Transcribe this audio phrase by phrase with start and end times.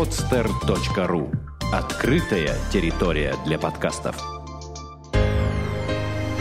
[0.00, 1.28] podster.ru
[1.74, 4.16] Открытая территория для подкастов.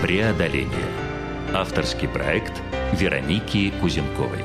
[0.01, 0.69] Преодоление.
[1.53, 2.53] Авторский проект
[2.93, 4.39] Вероники Кузенковой.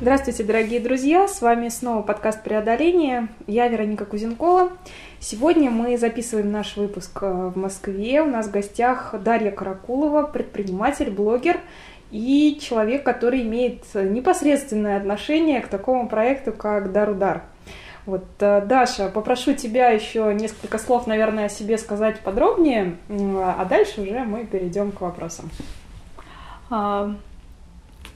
[0.00, 1.28] Здравствуйте, дорогие друзья!
[1.28, 3.28] С вами снова подкаст «Преодоление».
[3.46, 4.70] Я Вероника Кузенкова.
[5.20, 8.22] Сегодня мы записываем наш выпуск э, в Москве.
[8.22, 11.60] У нас в гостях Дарья Каракулова, предприниматель, блогер
[12.10, 17.42] и человек, который имеет непосредственное отношение к такому проекту, как «Дар-удар».
[18.04, 24.02] Вот, э, Даша, попрошу тебя еще несколько слов, наверное, о себе сказать подробнее, а дальше
[24.02, 25.50] уже мы перейдем к вопросам.
[26.68, 27.14] А,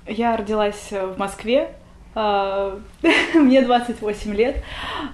[0.07, 1.71] я родилась в Москве,
[2.19, 2.81] а,
[3.35, 4.65] мне 28 лет,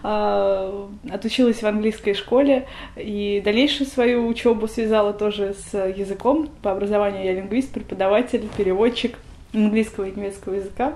[0.05, 6.49] а, отучилась в английской школе и дальнейшую свою учебу связала тоже с языком.
[6.63, 9.19] По образованию я лингвист, преподаватель, переводчик
[9.53, 10.95] английского и немецкого языка.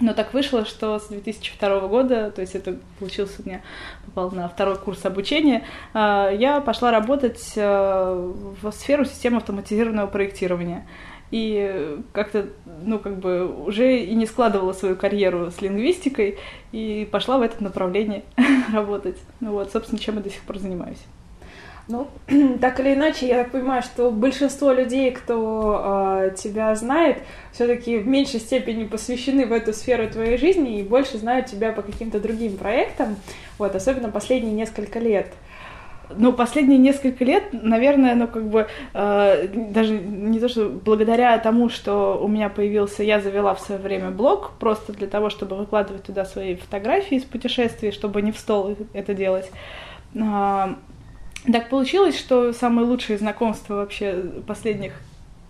[0.00, 3.60] Но так вышло, что с 2002 года, то есть это получился у меня,
[4.06, 10.86] попал на второй курс обучения, а, я пошла работать в сферу системы автоматизированного проектирования
[11.30, 12.48] и как-то,
[12.84, 16.38] ну, как бы уже и не складывала свою карьеру с лингвистикой,
[16.72, 18.24] и пошла в это направление
[18.72, 19.18] работать.
[19.40, 21.00] Ну вот, собственно, чем я до сих пор занимаюсь.
[21.90, 22.06] Ну,
[22.60, 27.18] так или иначе, я так понимаю, что большинство людей, кто э, тебя знает,
[27.52, 31.82] все-таки в меньшей степени посвящены в эту сферу твоей жизни и больше знают тебя по
[31.82, 33.16] каким-то другим проектам,
[33.58, 35.32] вот, особенно последние несколько лет.
[36.16, 41.68] Ну, последние несколько лет, наверное, ну, как бы, э, даже не то, что благодаря тому,
[41.68, 46.04] что у меня появился, я завела в свое время блог, просто для того, чтобы выкладывать
[46.04, 49.50] туда свои фотографии из путешествий, чтобы не в стол это делать.
[50.14, 50.74] Э,
[51.50, 54.94] так получилось, что самые лучшие знакомства вообще последних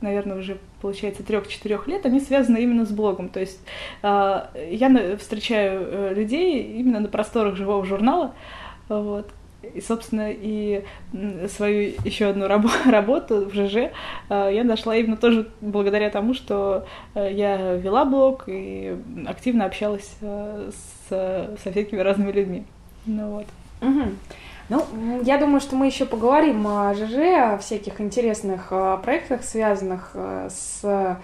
[0.00, 3.28] наверное, уже получается трех-четырех лет, они связаны именно с блогом.
[3.28, 3.60] То есть
[4.02, 8.32] э, я встречаю людей именно на просторах живого журнала,
[8.88, 9.30] вот,
[9.62, 10.84] и, собственно, и
[11.48, 13.90] свою еще одну раб- работу в ЖЖ э,
[14.28, 18.96] я нашла именно тоже благодаря тому, что э, я вела блог и
[19.26, 22.64] активно общалась э, с, со всякими разными людьми.
[23.04, 23.46] Ну вот.
[23.82, 24.10] Угу.
[24.70, 24.86] Ну,
[25.22, 28.72] я думаю, что мы еще поговорим о ЖЖ, о всяких интересных
[29.02, 30.14] проектах, связанных
[30.48, 31.18] с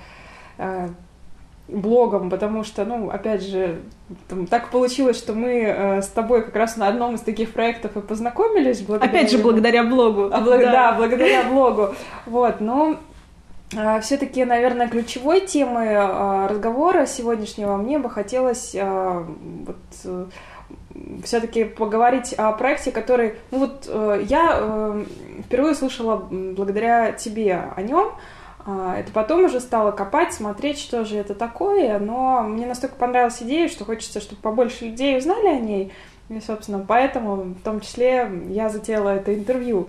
[1.68, 3.80] блогом, потому что, ну, опять же,
[4.28, 7.96] там, так получилось, что мы э, с тобой как раз на одном из таких проектов
[7.96, 8.82] и познакомились.
[8.82, 10.30] Благодаря опять же, благодаря блогу.
[10.32, 10.60] А, благ...
[10.60, 10.72] да.
[10.72, 11.94] да, благодаря блогу.
[12.26, 12.98] Вот, но
[13.76, 19.24] э, все-таки, наверное, ключевой темой э, разговора сегодняшнего мне бы хотелось э,
[19.66, 20.26] вот, э,
[21.24, 25.04] все-таки поговорить о проекте, который, ну вот, э, я э,
[25.44, 28.12] впервые слышала благодаря тебе о нем.
[28.68, 33.40] А, это потом уже стала копать, смотреть, что же это такое, но мне настолько понравилась
[33.40, 35.92] идея, что хочется, чтобы побольше людей узнали о ней,
[36.28, 39.88] и, собственно, поэтому в том числе я затеяла это интервью.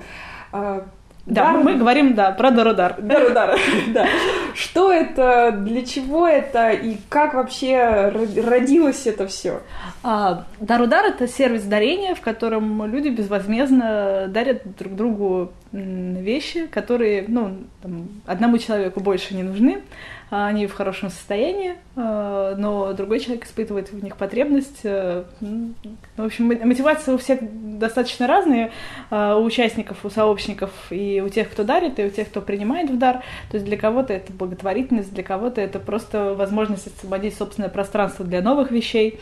[1.27, 1.63] Да, Дар...
[1.63, 2.95] мы говорим, да, про Дарудар.
[3.01, 3.59] Дарудар,
[3.93, 4.07] да.
[4.55, 8.13] Что это, для чего это и как вообще
[8.45, 9.61] родилось это все?
[10.03, 17.57] А, Дарудар— это сервис дарения, в котором люди безвозмездно дарят друг другу вещи, которые, ну,
[17.81, 19.81] там, одному человеку больше не нужны,
[20.29, 24.81] они в хорошем состоянии, а, но другой человек испытывает в них потребность.
[24.83, 27.39] Э, в общем, мотивация у всех
[27.79, 28.71] достаточно разные,
[29.09, 32.89] а, у участников, у сообщников, и у тех, кто дарит, и у тех, кто принимает
[32.89, 33.23] в дар.
[33.49, 38.41] То есть для кого-то это благотворительность, для кого-то это просто возможность освободить собственное пространство для
[38.41, 39.19] новых вещей.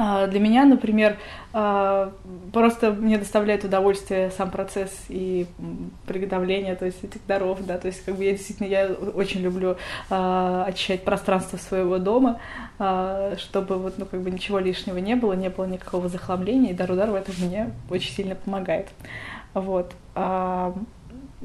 [0.00, 1.16] А, для меня, например,
[1.52, 2.12] а,
[2.52, 5.48] просто мне доставляет удовольствие сам процесс и
[6.06, 9.76] приготовление, то есть этих даров, да, то есть как бы я действительно я очень люблю
[10.08, 12.38] а, очищать пространство своего дома,
[13.38, 17.10] чтобы вот ну как бы ничего лишнего не было, не было никакого захламления, и дар-удар
[17.10, 18.86] в этом мне очень сильно помогает,
[19.52, 19.94] вот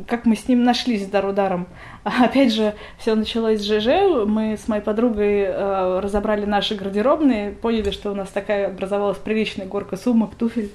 [0.07, 1.67] как мы с ним нашлись с Дарударом.
[2.03, 4.25] Опять же, все началось с ЖЖ.
[4.27, 9.67] Мы с моей подругой э, разобрали наши гардеробные, поняли, что у нас такая образовалась приличная
[9.67, 10.71] горка сумок, туфель,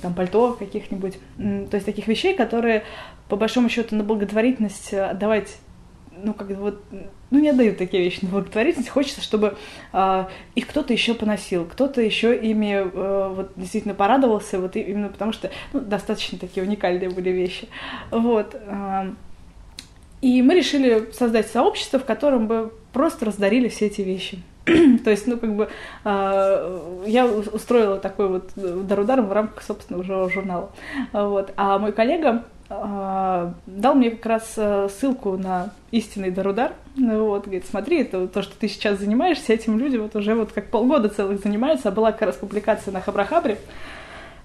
[0.00, 1.18] там пальто каких-нибудь.
[1.36, 2.84] То есть таких вещей, которые,
[3.28, 5.56] по большому счету, на благотворительность отдавать
[6.22, 6.82] ну, как вот,
[7.30, 8.90] ну, не отдают такие вещи на благотворительность.
[8.90, 9.56] Хочется, чтобы
[9.92, 10.24] э,
[10.54, 15.50] их кто-то еще поносил, кто-то еще ими э, вот действительно порадовался, вот именно потому что
[15.72, 17.68] ну, достаточно такие уникальные были вещи.
[18.10, 18.54] Вот.
[18.54, 19.10] Э,
[20.22, 24.42] и мы решили создать сообщество, в котором бы просто раздарили все эти вещи.
[24.64, 25.68] То есть, ну, как бы,
[26.04, 30.72] э, я устроила такой вот дарудар в рамках собственного журнала.
[31.12, 31.52] Вот.
[31.56, 36.72] А мой коллега а, дал мне как раз э, ссылку на истинный Дарудар.
[36.96, 40.70] Вот, говорит, смотри, это то, что ты сейчас занимаешься, этим люди вот уже вот как
[40.70, 43.58] полгода целых занимаются, а была как раз публикация на Хабрахабре,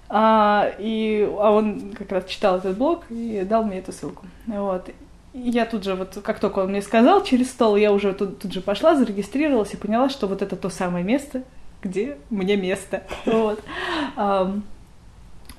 [0.08, 4.26] а, и, а он как раз читал этот блог и дал мне эту ссылку.
[4.46, 4.88] Вот.
[5.34, 8.52] Я тут же, вот как только он мне сказал через стол, я уже тут, тут
[8.52, 11.42] же пошла, зарегистрировалась и поняла, что вот это то самое место,
[11.82, 13.02] где мне место.
[13.24, 13.60] Вот.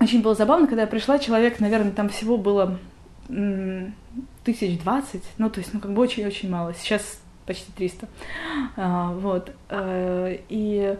[0.04, 2.78] Очень было забавно, когда я пришла, человек, наверное, там всего было
[4.44, 6.74] тысяч двадцать, ну, то есть, ну, как бы очень-очень мало.
[6.74, 8.08] Сейчас почти 300.
[8.76, 9.52] А, вот.
[9.70, 10.98] А, и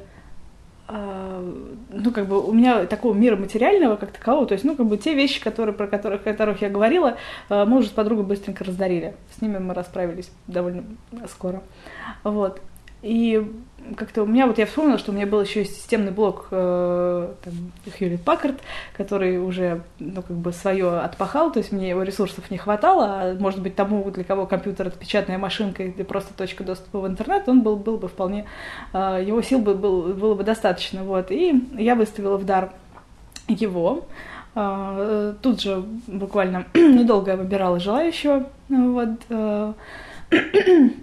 [0.88, 1.54] а,
[1.90, 4.98] ну, как бы у меня такого мира материального как такового, то есть, ну, как бы
[4.98, 7.18] те вещи, которые, про которых, о которых я говорила,
[7.50, 9.16] а, мы уже с подругой быстренько раздарили.
[9.38, 10.86] С ними мы расправились довольно
[11.28, 11.62] скоро.
[12.24, 12.62] Вот.
[13.04, 13.46] И
[13.98, 17.34] как-то у меня, вот я вспомнила, что у меня был еще системный блок э,
[18.00, 18.60] Hewlett Packard,
[18.96, 23.36] который уже, ну, как бы свое отпахал, то есть мне его ресурсов не хватало, а
[23.38, 27.48] может быть тому, для кого компьютер это печатная машинка или просто точка доступа в интернет,
[27.50, 28.46] он был, был бы вполне,
[28.94, 32.72] э, его сил бы был, было бы достаточно, вот, и я выставила в дар
[33.50, 34.06] его,
[34.56, 39.74] э, тут же буквально недолго я выбирала желающего, вот, э,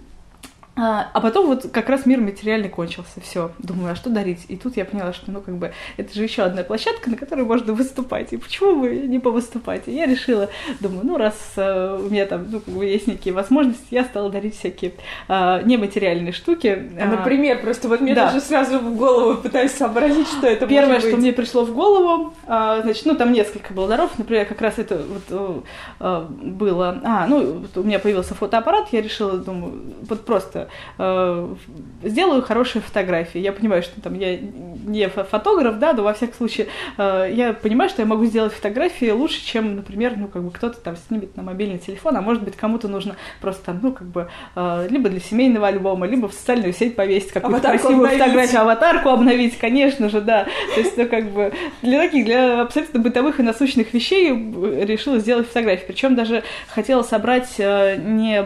[0.83, 3.51] а, а потом вот как раз мир материальный кончился, все.
[3.59, 4.45] Думаю, а что дарить?
[4.47, 7.45] И тут я поняла, что, ну, как бы, это же еще одна площадка, на которой
[7.45, 8.33] можно выступать.
[8.33, 9.83] И почему бы не повыступать?
[9.85, 10.49] И я решила,
[10.79, 14.31] думаю, ну, раз uh, у меня там, ну, как бы, есть некие возможности, я стала
[14.31, 14.93] дарить всякие
[15.27, 16.91] uh, нематериальные штуки.
[16.99, 18.31] А, например, просто вот мне да.
[18.31, 21.11] даже сразу в голову пытаюсь сообразить, что это Первое, может быть.
[21.11, 24.79] что мне пришло в голову, uh, значит, ну, там несколько было даров, например, как раз
[24.79, 24.99] это
[25.29, 25.63] вот
[25.99, 29.79] uh, было, а, ну, у меня появился фотоаппарат, я решила, думаю,
[30.09, 31.55] вот просто э,
[32.03, 33.39] сделаю хорошие фотографии.
[33.39, 37.89] Я понимаю, что там я не фотограф, да, но во всяком случае э, я понимаю,
[37.89, 41.43] что я могу сделать фотографии лучше, чем, например, ну, как бы кто-то там снимет на
[41.43, 45.19] мобильный телефон, а может быть, кому-то нужно просто там, ну, как бы, э, либо для
[45.19, 48.19] семейного альбома, либо в социальную сеть повесить какую-то красивую обновить.
[48.19, 50.47] фотографию, аватарку обновить, конечно же, да.
[50.73, 55.47] То есть, ну, как бы, для таких, для абсолютно бытовых и насущных вещей решила сделать
[55.47, 55.85] фотографии.
[55.87, 58.45] Причем даже хотела собрать э, не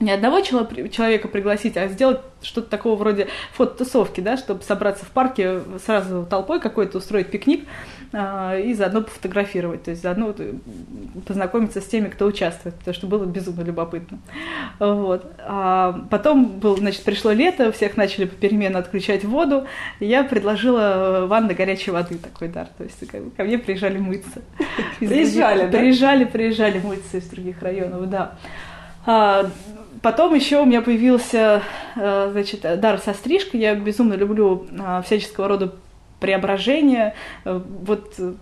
[0.00, 5.60] не одного человека пригласить, а сделать что-то такого вроде фототусовки, да, чтобы собраться в парке
[5.84, 7.68] сразу толпой какой-то, устроить пикник
[8.12, 10.54] э, и заодно пофотографировать, то есть заодно э,
[11.26, 14.18] познакомиться с теми, кто участвует, потому что было безумно любопытно.
[14.78, 15.30] Вот.
[15.40, 19.66] А потом был, значит, пришло лето, всех начали попеременно отключать воду,
[19.98, 23.06] и я предложила ванна горячей воды такой дар, то есть
[23.36, 24.40] ко мне приезжали мыться.
[24.98, 25.78] Приезжали, да?
[25.78, 28.38] Приезжали, приезжали мыться из других районов, да.
[30.02, 31.62] Потом еще у меня появился,
[31.96, 33.60] э, значит, дар со стрижкой.
[33.60, 35.74] Я безумно люблю а, всяческого рода
[36.20, 37.14] преображения.
[37.44, 38.32] Э, вот э,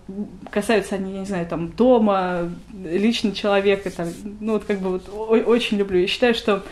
[0.51, 4.07] касаются они, я не знаю, там, дома, лично человека, там,
[4.39, 5.09] ну, вот как бы вот
[5.47, 5.99] очень люблю.
[5.99, 6.63] Я считаю, что,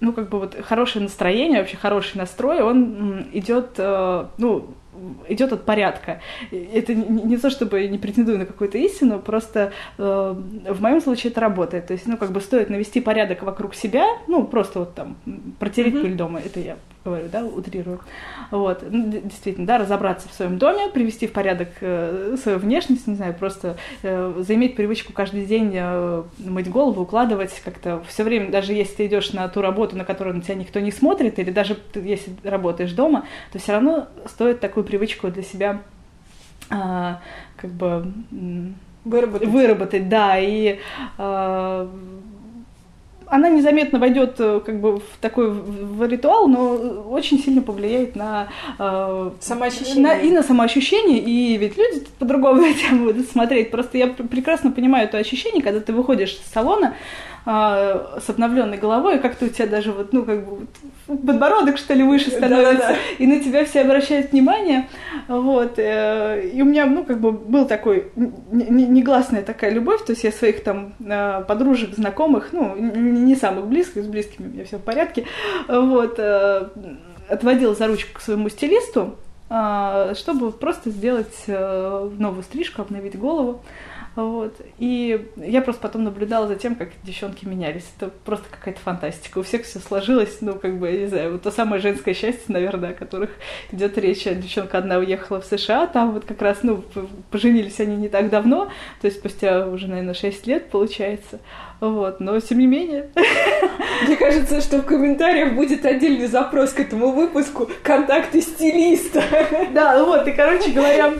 [0.00, 4.74] ну, как бы вот хорошее настроение, вообще хороший настрой, он идет, ну,
[5.28, 6.20] идет от порядка.
[6.50, 10.34] Это не то, чтобы не претендую на какую-то истину, просто э,
[10.68, 11.86] в моем случае это работает.
[11.86, 15.16] То есть, ну, как бы стоит навести порядок вокруг себя, ну, просто вот там
[15.58, 16.02] протереть mm-hmm.
[16.02, 18.00] пыль дома, это я говорю, да, утрирую.
[18.50, 23.14] Вот, ну, действительно, да, разобраться в своем доме, привести в порядок э, свою внешность, не
[23.14, 28.72] знаю, просто э, заиметь привычку каждый день э, мыть голову, укладывать как-то все время, даже
[28.72, 31.74] если ты идешь на ту работу, на которую на тебя никто не смотрит, или даже
[31.74, 35.82] ты, если работаешь дома, то все равно стоит такую привычку для себя
[36.70, 37.14] э,
[37.56, 38.12] как бы
[39.04, 39.48] выработать.
[39.48, 40.78] выработать, да, и
[41.18, 41.88] э,
[43.32, 46.74] она незаметно войдет э, как бы в такой в ритуал, но
[47.08, 48.48] очень сильно повлияет на
[48.78, 50.02] э, самоощущение.
[50.02, 53.70] На, и на самоощущение, и ведь люди по-другому на тебя будут смотреть.
[53.70, 56.94] Просто я прекрасно понимаю это ощущение, когда ты выходишь из салона,
[57.44, 60.68] а, с обновленной головой, и как-то у тебя даже вот, ну, как бы
[61.08, 62.96] вот, подбородок, что ли, выше становится, Да-да-да.
[63.18, 64.88] и на тебя все обращают внимание,
[65.26, 70.22] вот, э, и у меня, ну, как бы был такой негласная такая любовь, то есть
[70.22, 74.76] я своих там э, подружек, знакомых, ну, не самых близких, с близкими у меня все
[74.76, 75.26] в порядке,
[75.66, 76.68] вот, э,
[77.28, 79.16] отводила за ручку к своему стилисту,
[79.48, 83.62] чтобы просто сделать новую стрижку, обновить голову.
[84.14, 84.60] Вот.
[84.78, 87.86] И я просто потом наблюдала за тем, как девчонки менялись.
[87.96, 89.38] Это просто какая-то фантастика.
[89.38, 92.44] У всех все сложилось, ну, как бы, я не знаю, вот то самое женское счастье,
[92.48, 93.30] наверное, о которых
[93.70, 94.24] идет речь.
[94.24, 96.84] Девчонка одна уехала в США, там вот как раз, ну,
[97.30, 98.66] поженились они не так давно,
[99.00, 101.40] то есть спустя уже, наверное, 6 лет, получается.
[101.80, 103.10] Вот, но тем не менее.
[104.06, 109.22] Мне кажется, что в комментариях будет отдельный запрос к этому выпуску «Контакты стилиста».
[109.72, 111.14] Да, вот, и, короче говоря,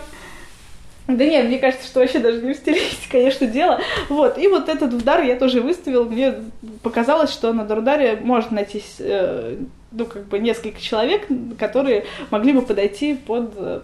[1.16, 3.81] Да нет, мне кажется, что вообще даже не в стилистике, конечно, дело.
[4.09, 6.04] Вот, и вот этот удар я тоже выставил.
[6.04, 6.35] Мне
[6.83, 9.57] показалось, что на Дурударе можно найти, э,
[9.90, 11.26] ну, как бы несколько человек,
[11.59, 13.81] которые могли бы подойти под, э,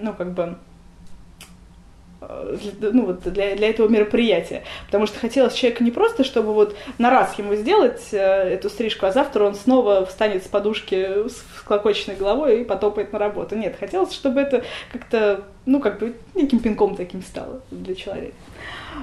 [0.00, 0.56] ну, как бы,
[2.80, 4.64] ну, вот для, для этого мероприятия.
[4.86, 9.06] Потому что хотелось человека не просто, чтобы вот на раз ему сделать э, эту стрижку,
[9.06, 13.54] а завтра он снова встанет с подушки с клокоченной головой и потопает на работу.
[13.54, 18.34] Нет, хотелось, чтобы это как-то, ну, как бы неким пинком таким стало для человека.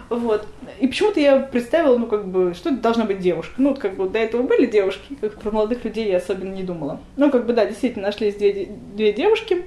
[0.09, 0.47] Вот.
[0.79, 3.53] И почему-то я представила, ну, как бы, что это должна быть девушка.
[3.57, 6.63] Ну, вот, как бы, до этого были девушки, как про молодых людей я особенно не
[6.63, 6.99] думала.
[7.17, 9.65] Ну, как бы, да, действительно, нашлись две, две девушки,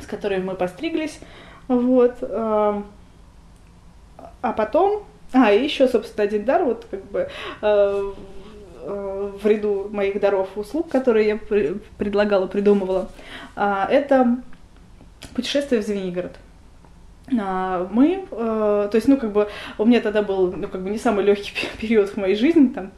[0.00, 1.20] с которыми мы постриглись.
[1.68, 2.16] Вот.
[2.22, 2.82] А
[4.56, 7.28] потом, а, и еще, собственно, один дар, вот как бы
[7.60, 8.12] э,
[8.82, 11.38] э, в ряду моих даров услуг, которые я
[11.98, 13.10] предлагала, придумывала,
[13.54, 14.38] а, это
[15.34, 16.36] путешествие в Звенигород.
[17.38, 20.90] А, мы, э, то есть, ну, как бы, у меня тогда был, ну, как бы,
[20.90, 22.92] не самый легкий период в моей жизни, там,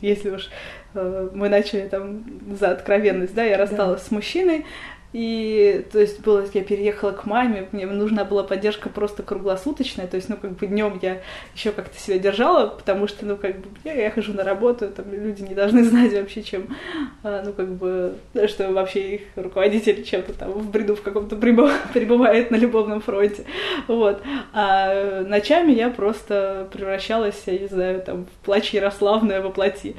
[0.00, 0.50] если уж
[0.94, 2.24] мы начали там
[2.58, 4.06] за откровенность, да, я рассталась да.
[4.06, 4.64] с мужчиной,
[5.12, 10.16] и, то есть, было, я переехала к маме, мне нужна была поддержка просто круглосуточная, то
[10.16, 11.22] есть, ну, как бы днем я
[11.54, 15.10] еще как-то себя держала, потому что, ну, как бы, я, я хожу на работу, там
[15.10, 16.76] люди не должны знать вообще, чем,
[17.22, 21.36] а, ну, как бы, что вообще их руководитель чем-то там в бреду в каком-то
[21.94, 23.44] пребывает на любовном фронте,
[23.88, 24.22] вот.
[24.52, 29.96] А ночами я просто превращалась, я не знаю, там, в плач Ярославная воплоти,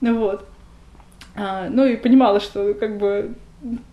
[0.00, 0.46] вот.
[1.34, 3.34] А, ну и понимала, что как бы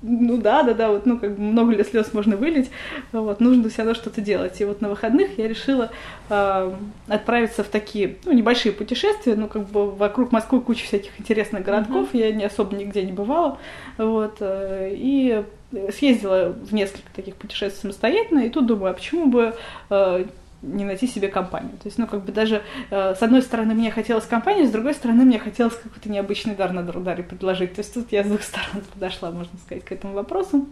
[0.02, 2.70] ну да, да, да, вот, ну, как бы много ли слез можно вылить,
[3.12, 4.60] вот, нужно все равно что-то делать.
[4.62, 5.92] И вот на выходных я решила
[6.30, 6.74] э,
[7.08, 12.14] отправиться в такие, ну, небольшие путешествия, ну, как бы вокруг Москвы куча всяких интересных городков,
[12.14, 12.20] mm-hmm.
[12.20, 13.58] я не особо нигде не бывала,
[13.98, 15.44] вот, э, и
[15.92, 19.56] съездила в несколько таких путешествий самостоятельно, и тут думаю, а почему бы
[19.90, 20.26] э,
[20.64, 21.74] не найти себе компанию.
[21.74, 24.94] То есть, ну, как бы даже э, с одной стороны мне хотелось компанию, с другой
[24.94, 27.76] стороны мне хотелось какой-то необычный дар на ударе предложить.
[27.76, 30.66] То есть тут я с двух сторон подошла, можно сказать, к этому вопросу.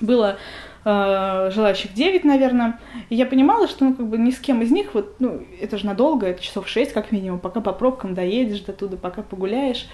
[0.00, 0.36] Было
[0.84, 4.70] э, желающих 9, наверное, и я понимала, что, ну, как бы ни с кем из
[4.70, 8.60] них, вот, ну, это же надолго, это часов 6 как минимум, пока по пробкам доедешь
[8.60, 9.86] до туда, пока погуляешь.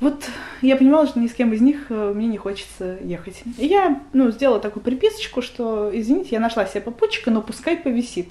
[0.00, 0.30] Вот
[0.62, 3.42] я понимала, что ни с кем из них э, мне не хочется ехать.
[3.58, 8.30] И я, ну, сделала такую приписочку, что, извините, я нашла себе попутчика, но пускай повисит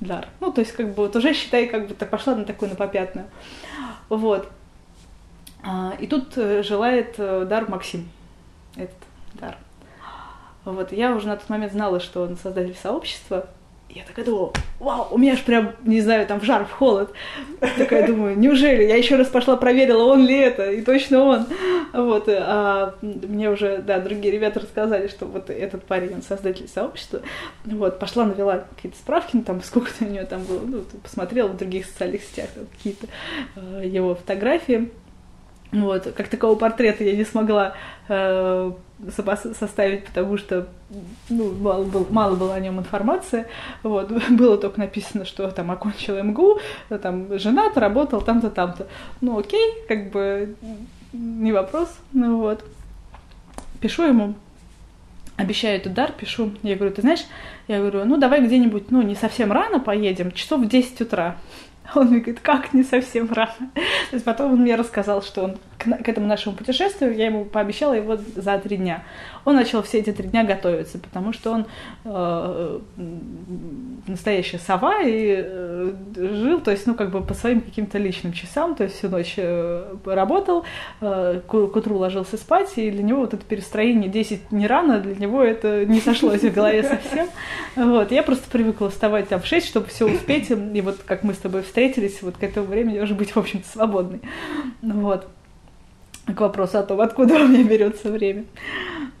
[0.00, 0.28] дар.
[0.40, 2.74] Ну, то есть, как бы, вот уже, считай, как бы так пошла на такую, на
[2.74, 3.28] попятную.
[4.08, 4.50] Вот.
[5.62, 8.08] А, и тут э, желает э, дар Максим.
[8.76, 8.96] Этот
[9.34, 9.56] дар.
[10.64, 13.48] Вот, я уже на тот момент знала, что он создатель сообщества,
[13.94, 17.12] я такая думаю, вау, у меня аж прям, не знаю, там в жар, в холод.
[17.76, 18.84] Такая думаю, неужели?
[18.84, 21.46] Я еще раз пошла проверила, он ли это, и точно он.
[21.92, 27.20] Вот, а мне уже, да, другие ребята рассказали, что вот этот парень, он создатель сообщества.
[27.64, 31.56] Вот, пошла, навела какие-то справки, ну, там, сколько-то у него там было, ну, посмотрела в
[31.58, 33.06] других социальных сетях какие-то
[33.56, 34.90] э, его фотографии.
[35.72, 37.74] Вот, как такого портрета я не смогла
[38.08, 38.72] э,
[39.10, 40.68] составить, потому что
[41.28, 43.46] ну, мало, был, мало было о нем информации.
[43.82, 44.10] Вот.
[44.30, 46.58] Было только написано, что там окончил МГУ,
[47.00, 48.86] там женат, работал там-то, там-то.
[49.20, 50.54] Ну окей, как бы
[51.12, 51.88] не вопрос.
[52.12, 52.64] Ну вот.
[53.80, 54.34] Пишу ему,
[55.36, 56.52] обещаю этот дар, пишу.
[56.62, 57.24] Я говорю, ты знаешь,
[57.68, 61.36] я говорю, ну давай где-нибудь, ну не совсем рано поедем, часов в 10 утра.
[61.94, 63.52] Он мне говорит, как не совсем рано.
[63.74, 67.44] То есть потом он мне рассказал, что он к, к этому нашему путешествию, я ему
[67.44, 69.04] пообещала его за три дня.
[69.44, 71.66] Он начал все эти три дня готовиться, потому что он
[72.04, 72.78] э,
[74.06, 78.74] настоящая сова и э, жил, то есть, ну, как бы по своим каким-то личным часам,
[78.74, 80.64] то есть всю ночь э, работал,
[81.00, 85.00] э, к, к утру ложился спать, и для него вот это перестроение 10 не рано,
[85.00, 87.28] для него это не сошлось в голове совсем.
[87.74, 91.34] Вот, я просто привыкла вставать там в 6, чтобы все успеть, и вот как мы
[91.34, 94.20] с тобой встретились, вот к этому времени уже быть, в общем-то, свободной.
[94.82, 95.26] Вот
[96.26, 98.44] к вопросу о том, откуда у меня берется время.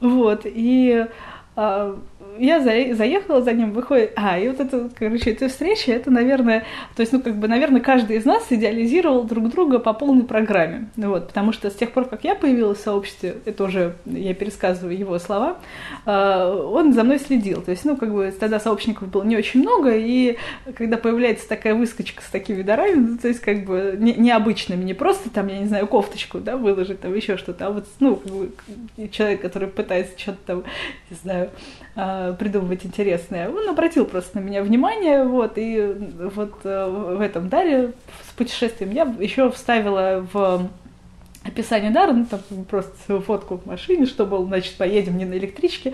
[0.00, 1.06] Вот, и
[1.56, 1.98] а,
[2.38, 4.12] я за, заехала за ним, выходит...
[4.16, 6.64] А, и вот это, короче, эта встреча, это, наверное...
[6.96, 10.88] То есть, ну, как бы, наверное, каждый из нас идеализировал друг друга по полной программе.
[10.96, 14.96] Вот, потому что с тех пор, как я появилась в сообществе, это уже я пересказываю
[14.96, 15.58] его слова,
[16.04, 17.62] а, он за мной следил.
[17.62, 20.36] То есть, ну, как бы, тогда сообщников было не очень много, и
[20.76, 24.94] когда появляется такая выскочка с такими дарами, ну, то есть, как бы, не, необычными, не
[24.94, 28.32] просто там, я не знаю, кофточку, да, выложить, там еще что-то, а вот, ну, как
[28.32, 30.64] бы, человек, который пытается что-то там,
[31.10, 31.50] не знаю,
[32.22, 33.48] а, придумывать интересное.
[33.48, 35.94] Он обратил просто на меня внимание, вот, и
[36.34, 37.92] вот э, в этом даре
[38.28, 40.68] с путешествием я еще вставила в
[41.44, 45.92] описание дара, ну там просто фотку в машине, что был, значит, поедем не на электричке,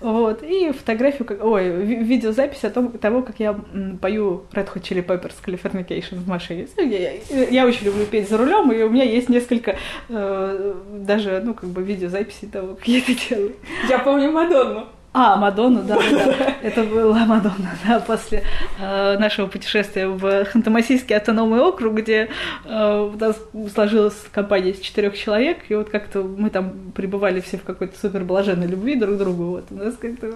[0.00, 3.58] вот, и фотографию, как, ой, видеозапись о том, того, как я
[4.00, 6.66] пою Red Hot Chili Peppers Californication в машине.
[6.76, 9.76] Я, я, я очень люблю петь за рулем, и у меня есть несколько
[10.08, 13.54] э, даже, ну, как бы видеозаписи того, как я это делаю.
[13.88, 14.86] Я помню Мадонну.
[15.12, 18.44] А, Мадонну, да, да, Это была Мадонна, да, после
[18.78, 22.28] э, нашего путешествия в Ханты-Мансийский автономный округ, где
[22.64, 23.36] э, у нас
[23.72, 28.24] сложилась компания из четырех человек, и вот как-то мы там пребывали все в какой-то супер
[28.24, 30.30] блаженной любви друг к другу, вот, у нас как-то...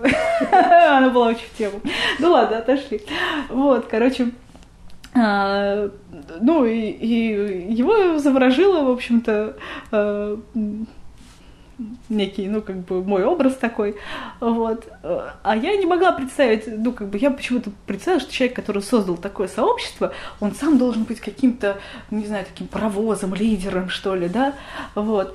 [0.96, 1.80] Она была очень в тему.
[2.18, 3.02] Ну ладно, отошли.
[3.50, 4.28] Вот, короче,
[5.14, 5.90] а,
[6.40, 9.56] ну, и, и его заворожило, в общем-то,
[9.92, 10.36] э,
[12.08, 13.96] некий, ну, как бы мой образ такой,
[14.40, 14.86] вот.
[15.02, 19.16] А я не могла представить, ну, как бы я почему-то представила, что человек, который создал
[19.16, 21.78] такое сообщество, он сам должен быть каким-то,
[22.10, 24.54] не знаю, таким паровозом, лидером, что ли, да,
[24.94, 25.34] вот.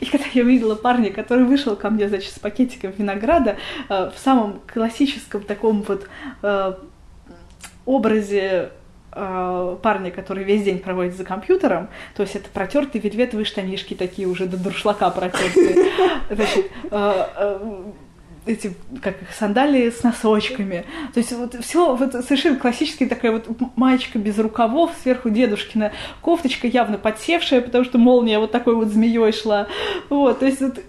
[0.00, 3.56] И когда я увидела парня, который вышел ко мне, значит, с пакетиком винограда,
[3.88, 6.06] э, в самом классическом таком вот
[6.42, 6.74] э,
[7.86, 8.70] образе
[9.12, 14.28] э, парня, который весь день проводит за компьютером, то есть это протертые вельветовые штанишки такие
[14.28, 15.92] уже до дуршлака протертые,
[16.30, 17.82] значит, э, э,
[18.46, 20.84] эти, как их, сандалии с носочками.
[21.14, 26.66] То есть вот все вот совершенно классическая такая вот маечка без рукавов, сверху дедушкина кофточка
[26.66, 29.68] явно подсевшая, потому что молния вот такой вот змеей шла.
[30.08, 30.80] Вот, то есть вот...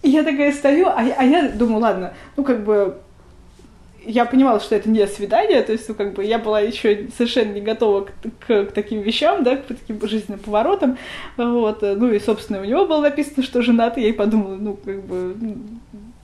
[0.00, 2.98] И я такая стою, а, а я думаю, ладно, ну как бы
[4.08, 7.52] я понимала, что это не свидание, то есть, ну, как бы я была еще совершенно
[7.52, 8.12] не готова к,
[8.46, 10.98] к, к таким вещам, да, к таким жизненным поворотам,
[11.36, 14.78] вот, ну, и, собственно, у него было написано, что женат, и я и подумала, ну,
[14.82, 15.36] как бы,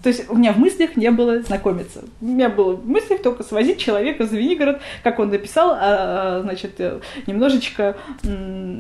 [0.05, 2.03] то есть у меня в мыслях не было знакомиться.
[2.21, 6.41] У меня было в мыслях только свозить человека в Звенигород, как он написал, а, а,
[6.43, 6.79] значит,
[7.27, 7.97] немножечко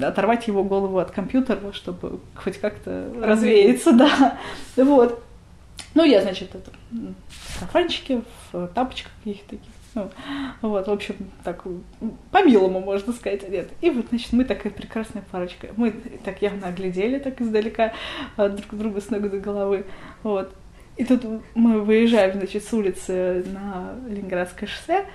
[0.02, 4.38] оторвать его голову от компьютера, чтобы хоть как-то развеяться, да.
[4.76, 5.23] Вот.
[5.94, 8.22] Ну, я, значит, это, в сарафанчике,
[8.52, 9.70] в тапочках каких-то таких.
[9.94, 10.10] Ну,
[10.62, 11.64] вот, в общем, так,
[12.32, 13.70] по-милому, можно сказать, одет.
[13.80, 15.68] И вот, значит, мы такая прекрасная парочка.
[15.76, 15.92] Мы
[16.24, 17.92] так явно оглядели так издалека
[18.36, 19.86] а, друг друга с ног до головы.
[20.24, 20.52] Вот.
[20.96, 25.06] И тут мы выезжаем, значит, с улицы на Ленинградское шоссе,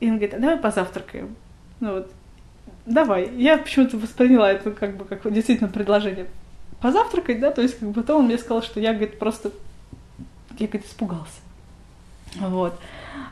[0.00, 1.34] и он говорит, а давай позавтракаем.
[1.80, 2.12] Ну вот,
[2.84, 3.30] давай.
[3.36, 6.26] Я почему-то восприняла это как бы как действительно предложение
[6.80, 9.50] позавтракать, да, то есть как бы потом он мне сказал, что я, говорит, просто
[10.58, 11.40] я, говорит, испугался.
[12.36, 12.78] Вот.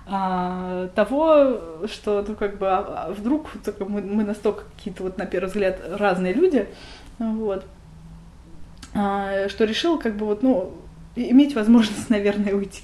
[0.06, 5.18] А, того, что, ну, как бы, а, а вдруг только мы, мы настолько какие-то, вот,
[5.18, 6.68] на первый взгляд, разные люди,
[7.18, 7.64] вот,
[8.94, 10.74] а, что решил, как бы, вот, ну,
[11.16, 12.82] иметь возможность, наверное, уйти.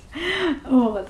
[0.69, 1.09] Вот.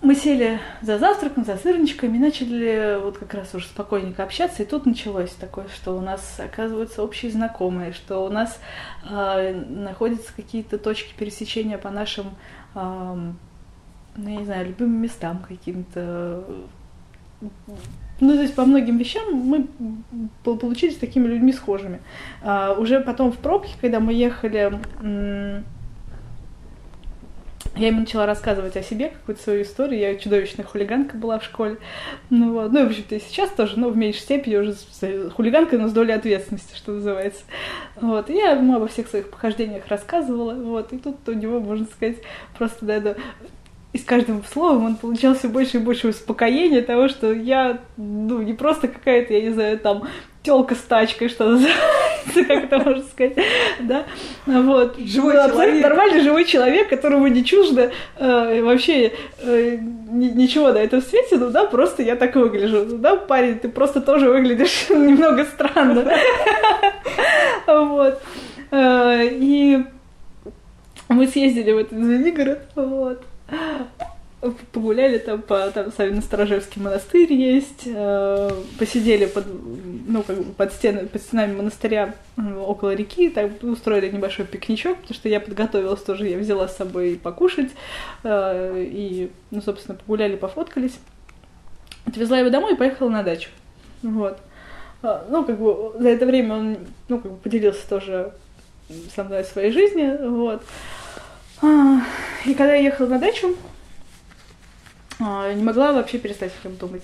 [0.00, 4.86] Мы сели за завтраком, за сырничками, начали вот как раз уже спокойненько общаться, и тут
[4.86, 8.60] началось такое, что у нас оказываются общие знакомые, что у нас
[9.10, 12.26] э, находятся какие-то точки пересечения по нашим,
[12.76, 13.16] э,
[14.16, 16.44] ну, я не знаю, любимым местам каким-то.
[18.20, 19.66] Ну, то есть по многим вещам мы
[20.44, 22.00] получились такими людьми схожими.
[22.42, 24.80] А, уже потом в пробке, когда мы ехали
[27.76, 30.00] я ему начала рассказывать о себе, какую-то свою историю.
[30.00, 31.78] Я чудовищная хулиганка была в школе.
[32.30, 32.72] Ну вот.
[32.72, 34.74] Ну, в общем-то, и сейчас тоже, но в меньшей степени уже
[35.30, 37.42] хулиганка, но с долей ответственности, что называется.
[38.00, 38.30] Вот.
[38.30, 40.54] И я ему обо всех своих похождениях рассказывала.
[40.54, 40.92] Вот.
[40.92, 42.18] И тут у него, можно сказать,
[42.56, 43.16] просто да, да,
[43.92, 48.42] и с каждым словом он получал все больше и больше успокоения того, что я, ну,
[48.42, 50.06] не просто какая-то, я не знаю, там,
[50.48, 53.36] телка с тачкой, что называется, как это можно сказать,
[53.80, 54.04] да,
[54.46, 54.96] вот.
[54.98, 55.82] Живой ну, человек.
[55.82, 59.76] Нормальный живой человек, которому не чуждо э, вообще э,
[60.10, 64.00] ничего на этом свете, ну да, просто я так выгляжу, ну да, парень, ты просто
[64.00, 66.10] тоже выглядишь немного странно,
[67.66, 68.22] вот.
[68.70, 69.84] Э, и
[71.10, 73.22] мы съездили в этот Звенигород, вот,
[74.40, 79.46] погуляли там по там Савино-Сторожевский монастырь есть, э, посидели под,
[80.06, 84.98] ну, как бы под, стены, под стенами монастыря э, около реки, так устроили небольшой пикничок,
[84.98, 87.72] потому что я подготовилась тоже, я взяла с собой покушать,
[88.22, 90.98] э, и, ну, собственно, погуляли, пофоткались.
[92.06, 93.50] Отвезла его домой и поехала на дачу.
[94.02, 94.38] Вот.
[95.02, 98.32] Ну, как бы за это время он, ну, как бы поделился тоже
[99.14, 100.62] со мной своей жизни, вот.
[101.60, 102.00] А,
[102.46, 103.56] и когда я ехала на дачу,
[105.20, 107.02] не могла вообще перестать о нем думать.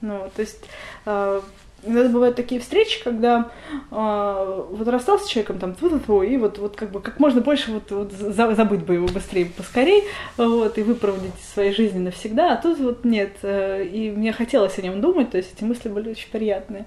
[0.00, 0.64] Ну, то есть
[1.06, 1.42] а,
[1.86, 3.50] иногда бывают такие встречи, когда
[3.90, 7.40] э, вот расстался с человеком там тьфу -тьфу, и вот, вот как бы как можно
[7.40, 10.04] больше вот, вот забыть бы его быстрее, поскорей,
[10.36, 14.78] вот, и выправдать из своей жизни навсегда, а тут вот нет, э, и мне хотелось
[14.78, 16.86] о нем думать, то есть эти мысли были очень приятные,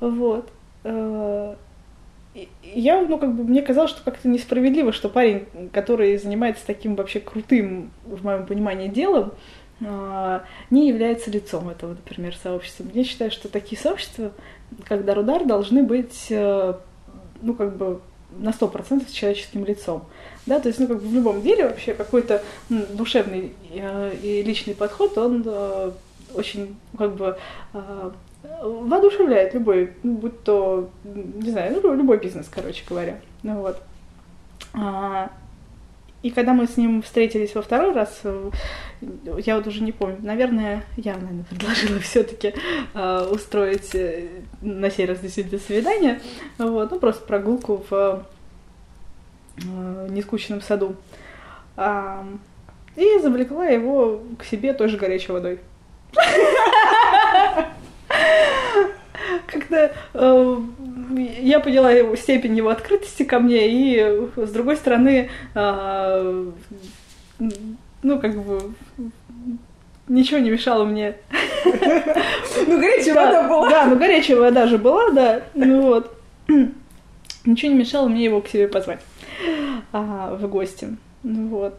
[0.00, 0.48] вот.
[0.84, 1.54] Э,
[2.62, 7.18] я, ну, как бы, мне казалось, что как-то несправедливо, что парень, который занимается таким вообще
[7.18, 9.34] крутым, в моем понимании, делом, а,
[9.80, 12.84] не является лицом этого, например, сообщества.
[12.92, 14.32] Я считаю, что такие сообщества,
[14.84, 16.74] как Дарудар, должны быть, э,
[17.42, 18.00] ну, как бы,
[18.38, 20.04] на сто процентов человеческим лицом.
[20.46, 24.74] Да, то есть, ну, как бы в любом деле вообще какой-то душевный э, и личный
[24.74, 25.92] подход, он э,
[26.34, 27.38] очень, как бы,
[28.62, 33.20] воодушевляет любой, ну, будь то, не знаю, ну, любой бизнес, короче говоря.
[33.42, 33.78] Ну вот.
[36.22, 38.50] И когда мы с ним встретились во второй раз, э,
[39.44, 42.54] я вот уже не помню, наверное, я, наверное, предложила все-таки
[42.94, 44.28] э, устроить э,
[44.60, 46.20] на сей раз действительно свидание,
[46.58, 48.26] вот, ну просто прогулку в
[49.62, 50.96] э, нескучном саду.
[51.76, 52.26] А,
[52.96, 55.60] и завлекла его к себе той же горячей водой.
[59.46, 59.94] Как-то
[61.16, 66.50] я поняла его степень его открытости ко мне, и с другой стороны, э,
[68.02, 68.74] ну, как бы
[70.08, 71.16] ничего не мешало мне.
[71.64, 73.70] Ну, горячая вода была.
[73.70, 75.42] Да, ну горячая вода же была, да.
[75.54, 76.14] Ну вот.
[77.44, 79.00] Ничего не мешало мне его к себе позвать
[79.92, 80.96] а, в гости.
[81.22, 81.78] Ну вот.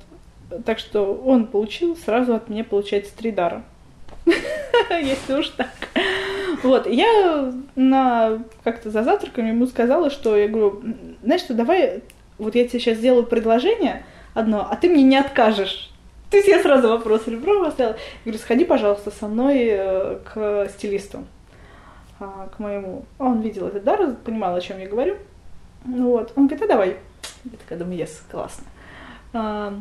[0.65, 3.63] Так что он получил сразу от меня, получается, три дара.
[4.89, 5.69] Если уж так.
[6.63, 10.83] Вот, я на как-то за завтраком ему сказала, что я говорю,
[11.23, 12.03] знаешь что, давай,
[12.37, 15.91] вот я тебе сейчас сделаю предложение одно, а ты мне не откажешь.
[16.29, 17.95] То есть я сразу вопрос ребром поставила.
[17.95, 21.25] Я говорю, сходи, пожалуйста, со мной э, к стилисту,
[22.19, 23.05] а, к моему.
[23.17, 25.17] Он видел этот дар, понимал, о чем я говорю.
[25.85, 26.33] Ну вот.
[26.35, 26.97] Он говорит, а давай.
[27.45, 28.65] Я такая думаю, yes, классно.
[29.33, 29.73] А,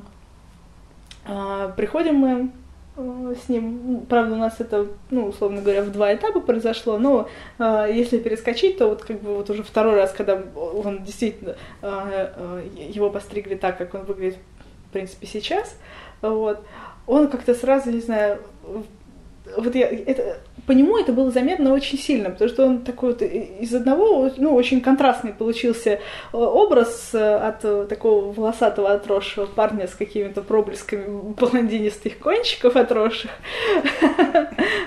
[1.26, 2.50] а, приходим мы
[2.98, 4.06] с ним.
[4.08, 8.78] Правда, у нас это, ну, условно говоря, в два этапа произошло, но э, если перескочить,
[8.78, 13.54] то вот как бы вот уже второй раз, когда он действительно, э, э, его постригли
[13.54, 14.38] так, как он выглядит,
[14.88, 15.76] в принципе, сейчас,
[16.22, 16.60] вот,
[17.06, 18.40] он как-то сразу, не знаю,
[19.56, 23.22] вот я, это, по нему это было заметно очень сильно, потому что он такой вот
[23.22, 25.98] из одного, ну, очень контрастный получился э,
[26.32, 33.30] образ э, от э, такого волосатого отросшего парня с какими-то проблесками блондинистых кончиков отросших.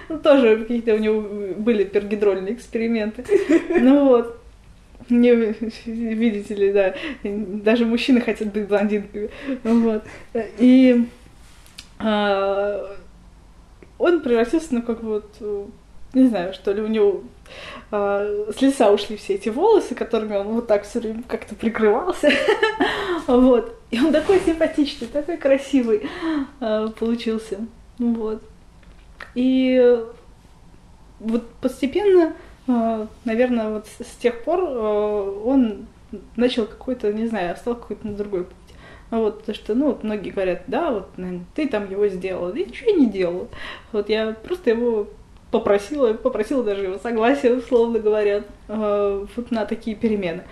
[0.10, 1.22] Ну, тоже какие-то у него
[1.58, 3.24] были пергидрольные эксперименты.
[3.70, 4.38] Ну вот.
[5.10, 9.30] Не, видите ли, да, даже мужчины хотят быть блондинками.
[9.64, 10.04] Вот.
[10.60, 11.06] И
[11.98, 12.98] а,
[14.02, 15.66] он превратился, ну, как вот, э,
[16.14, 17.24] не знаю, что ли, у него
[17.92, 22.32] э, с лица ушли все эти волосы, которыми он вот так все время как-то прикрывался.
[23.28, 23.76] вот.
[23.92, 26.10] И он такой симпатичный, такой красивый
[26.60, 27.60] э, получился.
[27.98, 28.42] Вот.
[29.36, 30.04] И
[31.20, 32.34] вот постепенно,
[32.68, 35.88] э, наверное, вот с тех пор он
[36.36, 38.42] начал какой-то, не знаю, стал какой-то на другой.
[38.42, 38.61] А
[39.20, 42.52] вот, потому что, ну, вот многие говорят, да, вот, наверное, ты там его сделала.
[42.52, 43.48] Да ничего я не делала.
[43.92, 45.08] Вот я просто его
[45.52, 50.44] попросила, попросила даже его согласия, условно говоря, э, вот на такие перемены.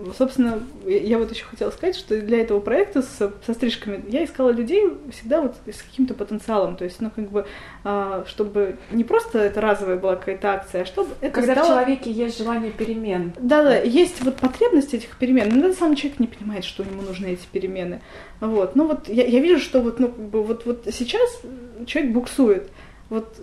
[0.00, 4.24] А, собственно, я вот еще хотела сказать, что для этого проекта с, со стрижками я
[4.24, 7.46] искала людей всегда вот с каким-то потенциалом, то есть, ну, как бы,
[7.84, 11.66] а, чтобы не просто это разовая была какая-то акция, а чтобы это Когда стало...
[11.66, 13.32] в человеке есть желание перемен.
[13.38, 17.26] Да-да, есть вот потребность этих перемен, но иногда сам человек не понимает, что ему нужны
[17.26, 18.00] эти перемены.
[18.40, 21.42] Вот, ну вот я, я вижу, что вот, ну, как бы, вот, вот сейчас
[21.86, 22.70] человек буксует,
[23.08, 23.36] вот,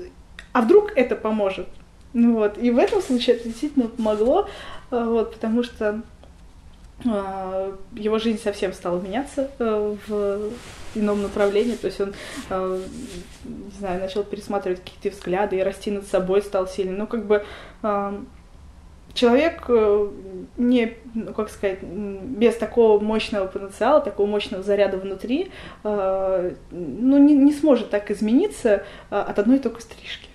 [0.53, 1.67] а вдруг это поможет?
[2.13, 4.47] Ну вот, и в этом случае это действительно помогло,
[4.89, 6.01] вот, потому что а,
[7.03, 10.49] его жизнь совсем стала меняться э, в
[10.95, 12.13] ином направлении, то есть он,
[12.49, 12.81] э,
[13.45, 16.97] не знаю, начал пересматривать какие-то взгляды и расти над собой стал сильно.
[16.97, 17.45] Ну, как бы
[17.83, 18.19] а,
[19.13, 20.11] человек э,
[20.57, 25.51] не, ну, как сказать, без такого мощного потенциала, такого мощного заряда внутри,
[25.83, 30.26] ну, не, не сможет так измениться от одной только стрижки.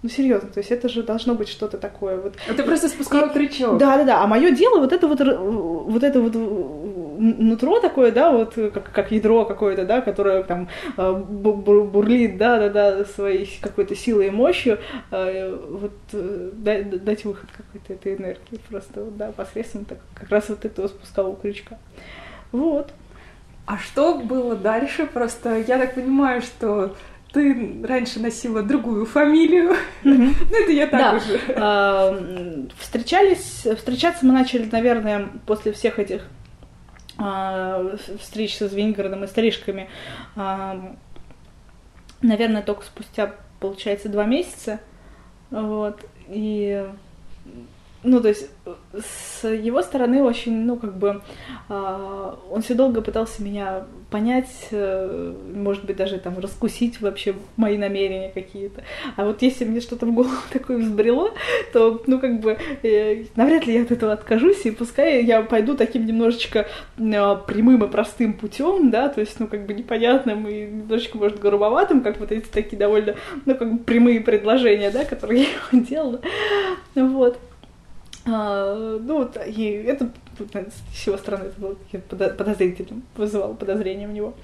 [0.00, 2.18] Ну, серьезно, то есть это же должно быть что-то такое.
[2.18, 2.36] Вот.
[2.46, 3.78] Это просто спусковой крючок.
[3.78, 4.22] Да, да, да.
[4.22, 6.34] А мое дело вот это вот, вот это вот
[7.18, 12.68] нутро такое, да, вот как, как ядро какое-то, да, которое там а, бурлит, да, да,
[12.68, 14.78] да, своей какой-то силой и мощью,
[15.10, 20.64] а, вот э, дать выход какой-то этой энергии просто, да, посредством так, как раз вот
[20.64, 21.76] этого спускового крючка.
[22.52, 22.92] Вот.
[23.66, 25.06] А что было дальше?
[25.06, 26.94] Просто я так понимаю, что
[27.38, 29.76] ты раньше носила другую фамилию.
[30.02, 31.38] Ну, это я так уже.
[31.56, 32.18] А,
[32.78, 36.26] встречались, встречаться мы начали, наверное, после всех этих
[37.18, 39.88] а, встреч с Звенигородом и стрижками,
[40.34, 40.96] а,
[42.22, 44.80] наверное, только спустя, получается, два месяца.
[45.50, 46.04] Вот.
[46.28, 46.86] И
[48.02, 48.48] ну, то есть
[48.94, 51.20] с его стороны очень, ну, как бы,
[51.68, 57.76] э, он все долго пытался меня понять, э, может быть, даже там раскусить вообще мои
[57.76, 58.82] намерения какие-то.
[59.16, 61.30] А вот если мне что-то в голову такое взбрело,
[61.72, 65.76] то, ну, как бы, э, навряд ли я от этого откажусь, и пускай я пойду
[65.76, 70.66] таким немножечко э, прямым и простым путем, да, то есть, ну, как бы непонятным и
[70.66, 75.46] немножечко, может, грубоватым, как вот эти такие довольно, ну, как бы прямые предложения, да, которые
[75.72, 76.20] я делала.
[76.94, 77.38] Вот.
[78.30, 80.10] А, ну вот, и это
[80.92, 84.34] с его стороны это было подозрительным, вызывало подозрение в него.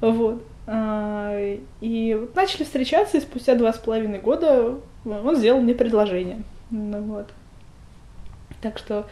[0.00, 0.42] Вот.
[0.66, 6.42] А, и вот начали встречаться, и спустя два с половиной года он сделал мне предложение.
[6.70, 7.30] Ну, вот.
[8.60, 9.06] Так что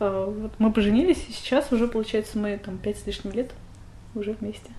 [0.00, 3.50] а, вот мы поженились, и сейчас уже, получается, мы там пять с лишним лет
[4.14, 4.70] уже вместе.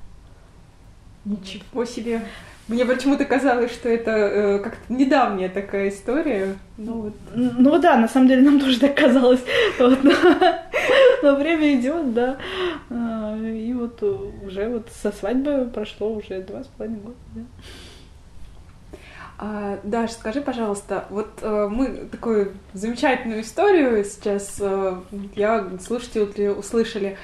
[1.26, 2.24] Ничего себе!
[2.70, 6.56] Мне почему-то казалось, что это э, как-то недавняя такая история.
[6.78, 7.14] Ну, вот.
[7.36, 9.44] ну да, на самом деле нам тоже так казалось.
[9.80, 10.14] Вот, но,
[11.24, 12.38] но время идет, да.
[12.92, 14.04] А, и вот
[14.46, 17.16] уже вот со свадьбы прошло уже два с половиной года.
[17.34, 17.42] Да.
[19.42, 24.96] А, Даш, скажи, пожалуйста, вот э, мы такую замечательную историю сейчас, э,
[25.36, 27.16] я слушатели услышали, э,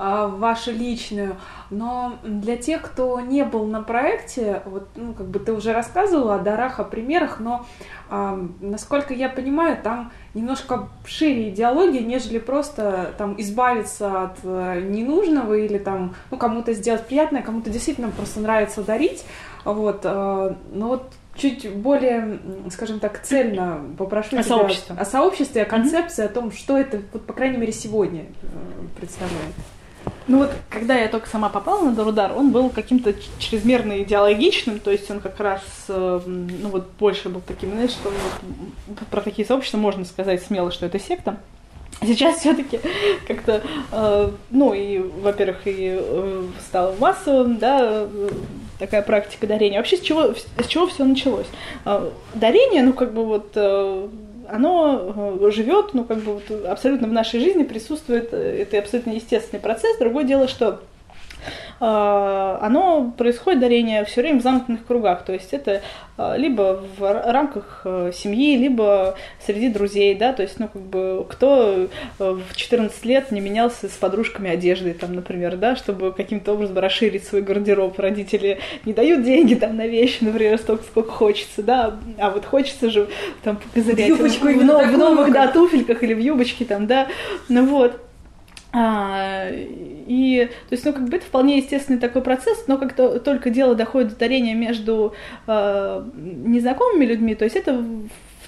[0.00, 1.36] вашу личную.
[1.68, 6.36] Но для тех, кто не был на проекте, вот, ну, как бы ты уже рассказывала
[6.36, 7.66] о дарах, о примерах, но,
[8.08, 15.54] э, насколько я понимаю, там немножко шире идеология, нежели просто там избавиться от э, ненужного
[15.54, 19.24] или там, ну, кому-то сделать приятное, кому-то действительно просто нравится дарить,
[19.64, 22.38] вот, э, но вот чуть более,
[22.70, 24.96] скажем так, цельно попрошу о тебя сообществе.
[24.96, 26.30] о сообществе, о концепции, mm-hmm.
[26.30, 28.46] о том, что это, вот, по крайней мере, сегодня э,
[28.98, 29.54] представляет.
[30.26, 34.90] Ну вот, когда я только сама попала на Дарудар, он был каким-то чрезмерно идеологичным, то
[34.92, 38.10] есть он как раз, э, ну вот, больше был таким, знаешь, что
[38.86, 41.36] вот, про такие сообщества можно сказать смело, что это секта.
[42.00, 42.80] Сейчас все-таки
[43.26, 48.06] как-то, э, ну и, во-первых, и э, стало массовым, да,
[48.78, 49.78] такая практика дарения.
[49.78, 51.46] Вообще с чего, с чего все началось?
[51.84, 54.08] Э, дарение, ну как бы вот э,
[54.50, 59.10] оно э, живет, ну, как бы вот абсолютно в нашей жизни присутствует, э, это абсолютно
[59.10, 59.98] естественный процесс.
[59.98, 60.80] Другое дело, что
[61.78, 65.24] оно происходит дарение все время в замкнутых кругах.
[65.24, 65.82] То есть это
[66.20, 71.24] а, либо в рамках э, семьи, либо среди друзей, да, то есть, ну, как бы,
[71.26, 76.52] кто э, в 14 лет не менялся с подружками одеждой, там, например, да, чтобы каким-то
[76.52, 77.98] образом расширить свой гардероб.
[77.98, 82.90] Родители не дают деньги там на вещи, например, столько, сколько хочется, да, а вот хочется
[82.90, 83.08] же
[83.42, 87.08] там покозырять в, в, в, в новых, да, туфельках или в юбочке там, да,
[87.48, 88.09] ну вот.
[88.72, 93.18] А, и, то есть, ну, как бы это вполне естественный такой процесс, но как -то,
[93.18, 95.14] только дело доходит до дарения между
[95.46, 97.84] э, незнакомыми людьми, то есть это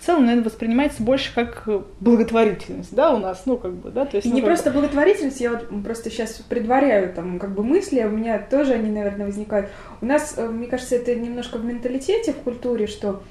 [0.02, 1.68] в целом, наверное, воспринимается больше как
[2.00, 4.26] благотворительность, да, у нас, ну, как бы, да, то есть...
[4.26, 4.80] И ну, не просто бы...
[4.80, 9.26] благотворительность, я вот просто сейчас предваряю, там, как бы мысли, у меня тоже они, наверное,
[9.26, 9.70] возникают.
[10.00, 13.22] У нас, э, мне кажется, это немножко в менталитете, в культуре, что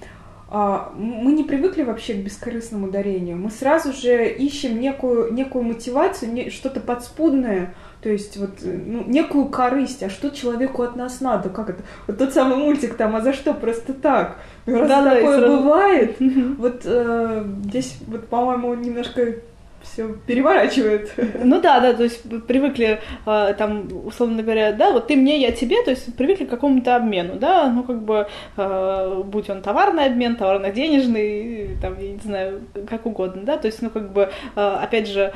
[0.52, 3.38] мы не привыкли вообще к бескорыстному дарению.
[3.38, 10.04] Мы сразу же ищем некую, некую мотивацию, что-то подспудное, то есть вот ну, некую корысть,
[10.04, 11.84] а что человеку от нас надо, как это?
[12.06, 13.54] Вот тот самый мультик там, а за что?
[13.54, 14.40] Просто так.
[14.66, 16.18] Раз да, такое да, бывает,
[16.58, 19.36] вот э, здесь вот, по-моему, немножко
[19.84, 21.14] все переворачивает.
[21.44, 25.52] Ну да, да, то есть привыкли, а, там, условно говоря, да, вот ты мне, я
[25.52, 30.06] тебе, то есть привыкли к какому-то обмену, да, ну как бы, а, будь он товарный
[30.06, 34.80] обмен, товарно-денежный, там, я не знаю, как угодно, да, то есть, ну как бы, а,
[34.84, 35.34] опять же,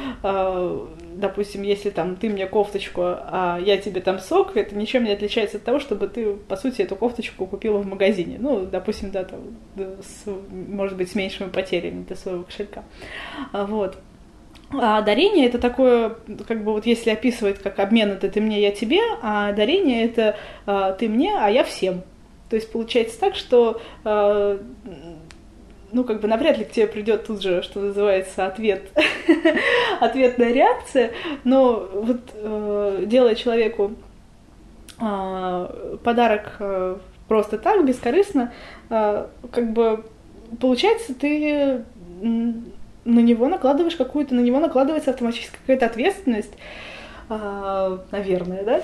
[1.16, 5.58] допустим, если там ты мне кофточку, а я тебе там сок, это ничем не отличается
[5.58, 8.38] от того, чтобы ты, по сути, эту кофточку купила в магазине.
[8.40, 9.40] Ну, допустим, да, там,
[9.76, 12.84] с, может быть, с меньшими потерями для своего кошелька.
[13.54, 13.98] Вот.
[14.82, 16.16] А дарение это такое,
[16.48, 20.36] как бы вот если описывать как обмен, это ты мне, я тебе, а дарение это
[20.66, 22.02] а, ты мне, а я всем.
[22.50, 24.60] То есть получается так, что а,
[25.92, 28.92] ну, как бы навряд ли к тебе придет тут же, что называется, ответ,
[30.02, 31.12] ответная реакция,
[31.46, 33.94] но вот э, делая человеку
[35.00, 36.98] э, подарок э,
[37.30, 38.52] просто так, бескорыстно,
[38.90, 40.04] э, как бы
[40.60, 41.86] получается, ты
[43.06, 46.54] на него накладываешь какую-то, на него накладывается автоматически какая-то ответственность,
[47.30, 48.82] а, наверное, да,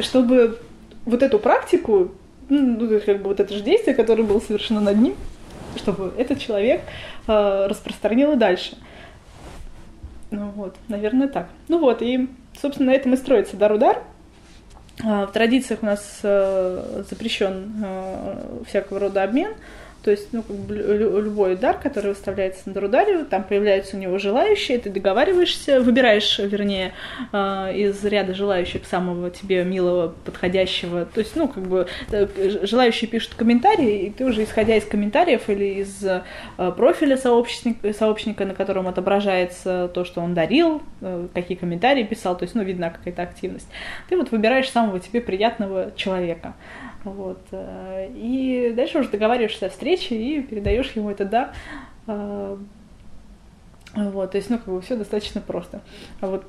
[0.00, 0.58] чтобы
[1.04, 2.12] вот эту практику,
[2.48, 5.14] ну, как бы вот это же действие, которое было совершено над ним,
[5.76, 6.82] чтобы этот человек
[7.26, 8.76] а, распространил и дальше.
[10.30, 11.48] Ну вот, наверное, так.
[11.68, 12.28] Ну вот, и,
[12.60, 14.02] собственно, на этом и строится дар-удар.
[15.04, 17.84] А, в традициях у нас запрещен
[18.66, 19.52] всякого рода обмен,
[20.02, 24.18] То есть, ну, как бы любой дар, который выставляется на Дарударе, там появляются у него
[24.18, 26.92] желающие, ты договариваешься, выбираешь, вернее,
[27.32, 31.04] э, из ряда желающих самого тебе милого, подходящего.
[31.04, 32.26] То есть, ну, как бы э,
[32.62, 36.22] желающие пишут комментарии, и ты уже, исходя из комментариев или из э,
[36.76, 40.80] профиля сообщника, сообщника, на котором отображается то, что он дарил,
[41.34, 43.68] какие комментарии писал, то есть, ну, видна какая-то активность,
[44.08, 46.54] ты вот выбираешь самого тебе приятного человека.
[47.10, 47.40] Вот.
[47.52, 51.52] Э, и дальше уже договариваешься о встрече и передаешь ему это да.
[52.06, 52.56] Э,
[53.94, 55.80] вот, то есть, ну, как бы все достаточно просто.
[56.20, 56.44] А вот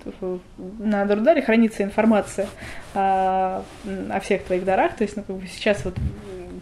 [0.57, 2.47] на Дарударе хранится информация
[2.93, 3.63] о,
[4.09, 4.95] о всех твоих дарах.
[4.95, 5.95] То есть, ну, как бы сейчас вот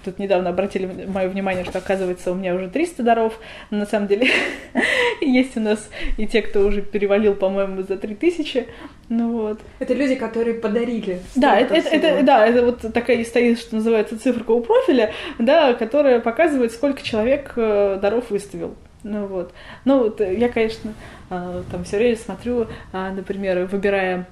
[0.07, 3.39] тут недавно обратили мое внимание, что оказывается у меня уже 300 даров.
[3.71, 4.29] Но на самом деле
[5.21, 8.67] есть у нас и те, кто уже перевалил, по-моему, за 3000.
[9.09, 9.59] Ну вот.
[9.79, 11.19] Это люди, которые подарили.
[11.35, 15.73] Да, это, это, это, да, это вот такая стоит, что называется, циферка у профиля, да,
[15.73, 18.75] которая показывает, сколько человек э, даров выставил.
[19.07, 19.53] Ну вот.
[19.85, 20.93] Ну вот я, конечно,
[21.29, 24.27] а, там все время смотрю, а, например, выбирая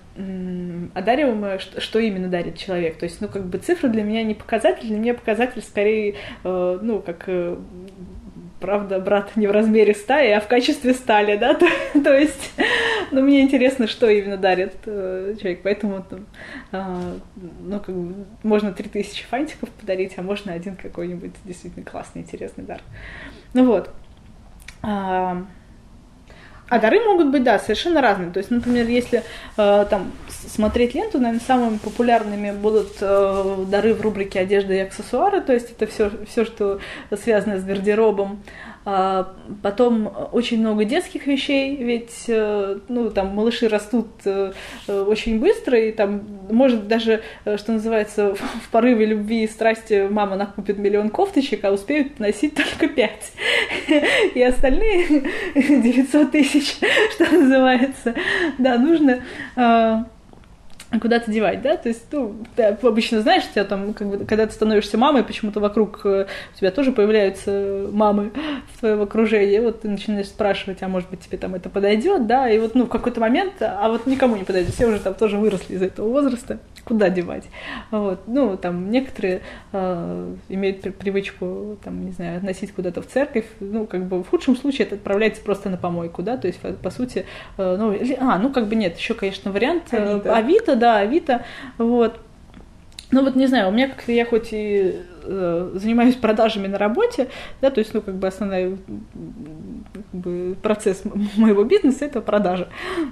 [0.93, 2.97] одариваемое, что именно дарит человек.
[2.97, 6.79] То есть, ну, как бы цифры для меня не показатель, для меня показатель скорее, э,
[6.81, 7.57] ну, как э,
[8.61, 11.67] правда, брат не в размере стаи, а в качестве стали, да, то,
[12.01, 12.51] то есть,
[13.11, 16.25] ну, мне интересно, что именно дарит э, человек, поэтому, там,
[16.71, 17.17] э,
[17.61, 22.81] ну, как бы, можно 3000 фантиков подарить, а можно один какой-нибудь действительно классный, интересный дар.
[23.53, 23.89] Ну вот,
[24.85, 28.31] а, дары могут быть, да, совершенно разные.
[28.31, 29.23] То есть, например, если
[29.57, 35.41] э, там смотреть ленту, наверное, самыми популярными будут э, дары в рубрике одежда и аксессуары,
[35.41, 36.79] то есть это все, все что
[37.15, 38.43] связано с гардеробом.
[38.87, 44.51] А, потом очень много детских вещей, ведь э, ну, там малыши растут э,
[44.87, 46.21] очень быстро, и там
[46.51, 51.71] может даже, э, что называется, в порыве любви и страсти мама накупит миллион кофточек, а
[51.71, 53.31] успеют носить только пять.
[54.35, 55.23] И остальные
[55.55, 56.77] 900 тысяч,
[57.15, 58.13] что называется,
[58.59, 59.23] да, нужно
[60.99, 64.45] куда-то девать, да, то есть, ну, ты обычно знаешь, у тебя там, как бы, когда
[64.45, 68.31] ты становишься мамой, почему-то вокруг э, у тебя тоже появляются мамы
[68.73, 72.49] в твоем окружении, вот ты начинаешь спрашивать, а может быть тебе там это подойдет, да,
[72.49, 75.37] и вот, ну, в какой-то момент, а вот никому не подойдет, все уже там тоже
[75.37, 77.45] выросли из этого возраста, куда девать,
[77.91, 79.41] вот, ну, там, некоторые
[79.73, 84.55] э, имеют привычку, там, не знаю, относить куда-то в церковь, ну, как бы, в худшем
[84.55, 87.25] случае это отправляется просто на помойку, да, то есть, по сути,
[87.57, 91.45] э, ну, а, ну, как бы нет, еще, конечно, вариант э, Авито, Авито да, Авито,
[91.77, 92.19] вот.
[93.15, 97.29] Ну вот не знаю, у меня как-то я хоть и э, занимаюсь продажами на работе,
[97.61, 98.77] да, то есть, ну, как бы основной
[99.93, 101.03] как бы, процесс
[101.37, 102.67] моего бизнеса это продажа.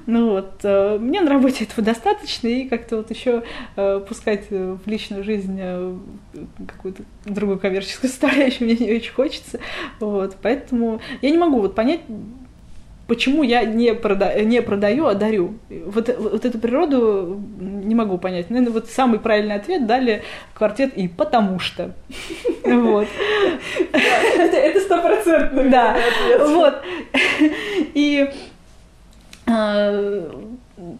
[0.05, 3.43] Ну вот, э, мне на работе этого достаточно, и как-то вот еще
[3.77, 5.95] э, пускать в личную жизнь э,
[6.67, 9.61] какую-то другую коммерческую составляющую мне не очень хочется.
[10.01, 12.01] Вот, поэтому я не могу вот понять,
[13.13, 15.59] почему я не, прода не продаю, а дарю.
[15.69, 18.49] Вот, вот эту природу не могу понять.
[18.49, 20.23] Наверное, вот самый правильный ответ дали
[20.55, 21.91] квартет и потому что.
[22.63, 23.07] Вот.
[23.91, 25.97] Это стопроцентный Да,
[26.39, 26.75] вот.
[27.93, 28.29] И
[29.45, 30.31] а,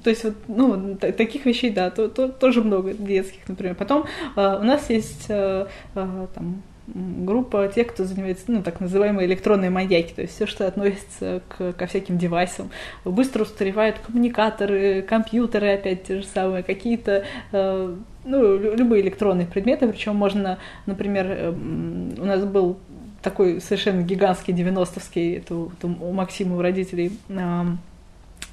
[0.04, 3.74] то есть вот, ну, таких вещей, да, то, то, тоже много детских, например.
[3.76, 9.28] Потом э, у нас есть э, э, там группа тех, кто занимается, ну, так называемые
[9.28, 12.70] электронные маньяки, то есть все, что относится к, ко всяким девайсам.
[13.06, 20.16] Быстро устаревают коммуникаторы, компьютеры, опять те же самые, какие-то, э, ну, любые электронные предметы, причем
[20.16, 22.78] можно, например, э, у нас был
[23.22, 27.64] такой совершенно гигантский 90-вский, это, это у Максима, у родителей, э,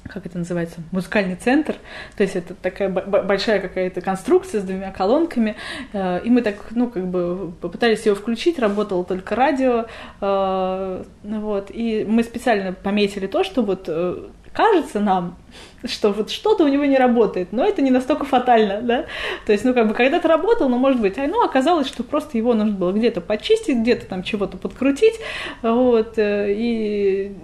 [0.07, 1.75] как это называется, музыкальный центр,
[2.15, 5.55] то есть это такая большая какая-то конструкция с двумя колонками,
[5.93, 9.85] э, и мы так, ну, как бы попытались ее включить, работало только радио,
[10.19, 15.37] э, вот, и мы специально пометили то, что вот э, кажется нам,
[15.85, 19.05] что вот что-то у него не работает, но это не настолько фатально, да,
[19.45, 22.37] то есть, ну, как бы, когда-то работал, но, может быть, а, ну, оказалось, что просто
[22.37, 25.19] его нужно было где-то почистить, где-то там чего-то подкрутить,
[25.61, 27.35] вот, э, и,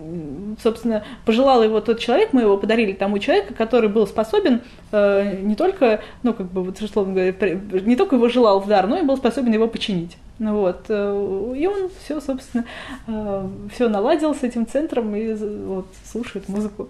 [0.62, 5.56] собственно, пожелал его тот человек, мы его подарили тому человеку, который был способен э, не
[5.56, 7.34] только, ну, как бы, вот, условно говоря,
[7.82, 10.18] не только его желал в дар, но и был способен его починить.
[10.40, 10.86] Ну вот.
[10.90, 12.66] Э, и он все, собственно,
[13.74, 16.90] все наладил с этим центром и вот, слушает музыку.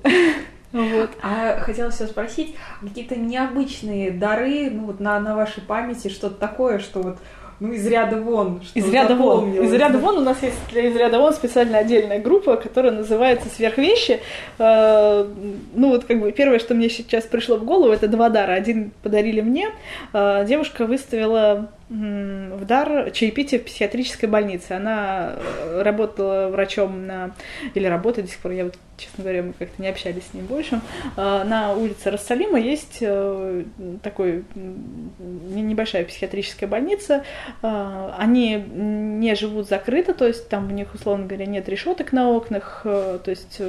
[0.73, 1.09] Вот.
[1.23, 6.79] А хотела все спросить, какие-то необычные дары, ну вот на, на вашей памяти, что-то такое,
[6.79, 7.17] что вот
[7.59, 8.61] ну, из ряда вон.
[8.61, 9.51] Что из ряда вон.
[9.51, 13.49] Из ряда вон у нас есть для из ряда вон специально отдельная группа, которая называется
[13.49, 14.19] «Сверхвещи».
[14.59, 15.25] Э,
[15.73, 18.51] ну, вот как бы первое, что мне сейчас пришло в голову, это два дара.
[18.51, 19.69] Один подарили мне.
[20.13, 24.73] Э, девушка выставила в дар чаепитие в психиатрической больнице.
[24.73, 27.31] Она э, работала врачом на...
[27.75, 30.47] или работает до сих пор, я вот, честно говоря, мы как-то не общались с ним
[30.47, 30.81] больше.
[31.15, 33.63] А, на улице Рассалима есть э,
[34.03, 37.23] такой небольшая психиатрическая больница.
[37.61, 42.81] Они не живут закрыто, то есть там у них, условно говоря, нет решеток на окнах,
[42.83, 43.61] э, то есть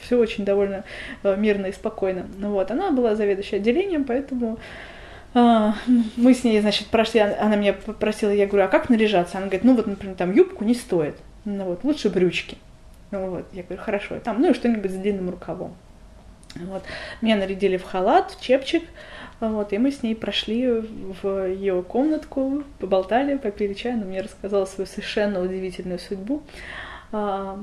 [0.00, 0.84] все очень довольно
[1.22, 2.26] мирно и спокойно.
[2.38, 2.70] Вот.
[2.70, 4.58] Она была заведующей отделением, поэтому а,
[5.34, 9.38] мы с ней, значит, прошли, она меня попросила, я говорю, а как наряжаться?
[9.38, 12.56] Она говорит, ну вот, например, там юбку не стоит, ну вот, лучше брючки.
[13.10, 15.74] Ну вот, я говорю, хорошо, там, ну и что-нибудь с длинным рукавом.
[16.54, 16.82] Вот.
[17.20, 18.82] Меня нарядили в халат, в чепчик,
[19.40, 20.66] вот, и мы с ней прошли
[21.22, 26.42] в ее комнатку, поболтали, попили чай, она мне рассказала свою совершенно удивительную судьбу.
[27.12, 27.58] А,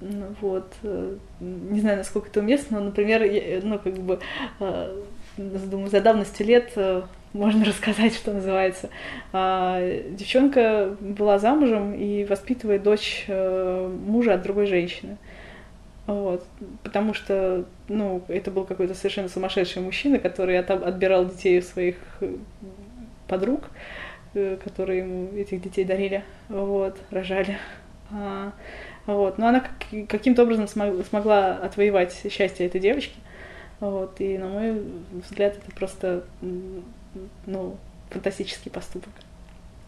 [0.00, 3.22] ну вот, э, не знаю, насколько это уместно, но, например,
[3.64, 4.20] ну, как бы,
[4.60, 4.94] а,
[5.36, 8.90] думаю, за давностью лет э, можно рассказать, что называется.
[9.32, 9.80] А,
[10.10, 15.16] девчонка была замужем и воспитывает дочь э, мужа от другой женщины.
[16.06, 16.44] Вот.
[16.82, 21.96] Потому что, ну, это был какой-то совершенно сумасшедший мужчина, который от, отбирал детей у своих
[22.20, 22.36] э,
[23.28, 23.64] подруг,
[24.32, 27.56] которые ему этих детей дарили, вот, рожали.
[28.10, 28.52] А,
[29.06, 29.38] вот.
[29.38, 33.16] Но она как, каким-то образом смогла отвоевать счастье этой девочки.
[33.80, 36.24] Вот, и на мой взгляд это просто
[37.46, 37.76] ну,
[38.10, 39.12] фантастический поступок.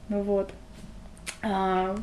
[0.08, 0.50] Ну вот.
[1.42, 1.96] А,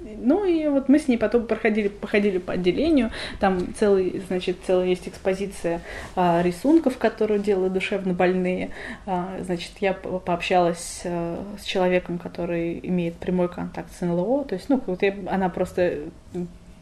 [0.00, 4.86] ну и вот мы с ней потом проходили, походили по отделению, там целый, значит, целая
[4.86, 5.82] есть экспозиция
[6.16, 8.70] а, рисунков, которые делают душевно больные.
[9.06, 14.68] А, значит, я пообщалась а, с человеком, который имеет прямой контакт с НЛО, то есть,
[14.68, 15.98] ну, вот я, она просто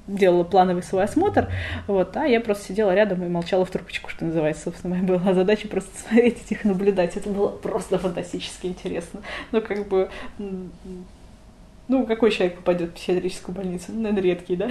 [0.08, 1.48] делала плановый свой осмотр,
[1.86, 4.64] вот, а я просто сидела рядом и молчала в трубочку, что называется.
[4.64, 7.16] Собственно, моя была задача просто смотреть их наблюдать.
[7.16, 9.20] Это было просто фантастически интересно.
[9.52, 10.10] Ну, как бы,
[11.88, 13.86] ну, какой человек попадет в психиатрическую больницу?
[13.88, 14.68] Ну, наверное, редкий, да?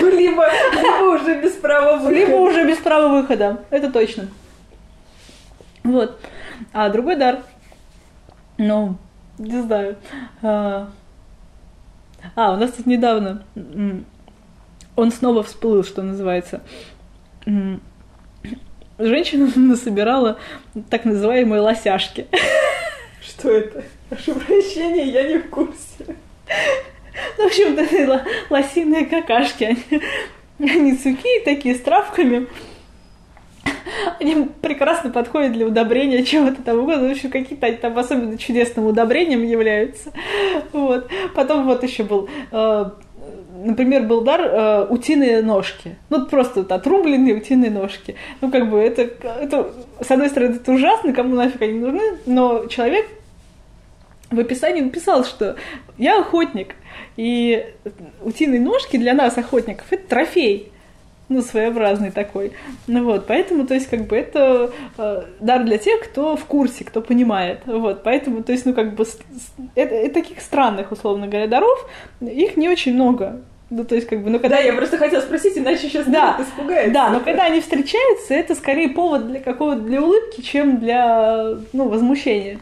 [0.00, 2.14] Ну, либо, либо уже без права выхода.
[2.14, 4.28] Либо уже без права выхода, это точно.
[5.82, 6.20] Вот.
[6.72, 7.42] А другой дар,
[8.58, 8.96] ну,
[9.38, 9.96] не знаю,
[12.34, 13.44] а, у нас тут недавно
[14.98, 16.60] он снова всплыл, что называется.
[18.98, 20.38] Женщина насобирала
[20.90, 22.26] так называемые лосяшки.
[23.22, 23.84] Что это?
[24.08, 26.16] Прошу прощения, я не в курсе.
[27.36, 29.64] Ну, в общем-то, это лосиные какашки.
[29.64, 32.48] Они, они сухие такие, с травками.
[34.20, 37.08] Они прекрасно подходят для удобрения чего-то там угодно.
[37.08, 40.12] В общем, какие-то там особенно чудесным удобрением являются.
[40.72, 41.08] Вот.
[41.34, 42.84] Потом вот еще был э,
[43.64, 45.96] например, был дар э, утиные ножки.
[46.10, 48.16] Ну, просто вот отрубленные утиные ножки.
[48.40, 52.66] Ну, как бы это, это, с одной стороны, это ужасно, кому нафиг они нужны, но
[52.66, 53.06] человек
[54.30, 55.56] в описании написал, что
[55.96, 56.74] я охотник,
[57.16, 57.66] и
[58.22, 60.70] утиные ножки для нас, охотников, это трофей
[61.28, 62.52] ну, своеобразный такой.
[62.86, 66.84] Ну вот, поэтому, то есть, как бы это э, дар для тех, кто в курсе,
[66.84, 67.60] кто понимает.
[67.66, 69.04] Вот, поэтому, то есть, ну, как бы,
[69.74, 71.88] это, это таких странных, условно говоря, даров,
[72.20, 73.40] их не очень много.
[73.70, 74.56] Ну, то есть, как бы, ну, когда...
[74.56, 76.94] Да, я просто хотела спросить, иначе сейчас да, испугается.
[76.94, 81.88] Да, но когда они встречаются, это скорее повод для какого-то, для улыбки, чем для, ну,
[81.88, 82.58] возмущения.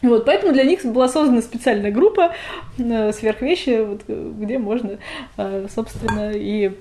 [0.00, 2.32] Вот, поэтому для них была создана специальная группа
[2.78, 4.98] э, сверхвещи, вот, где можно,
[5.36, 6.72] э, собственно, и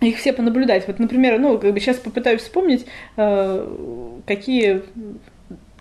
[0.00, 0.86] их все понаблюдать.
[0.86, 2.86] Вот, например, ну, как бы сейчас попытаюсь вспомнить,
[3.16, 4.82] э, какие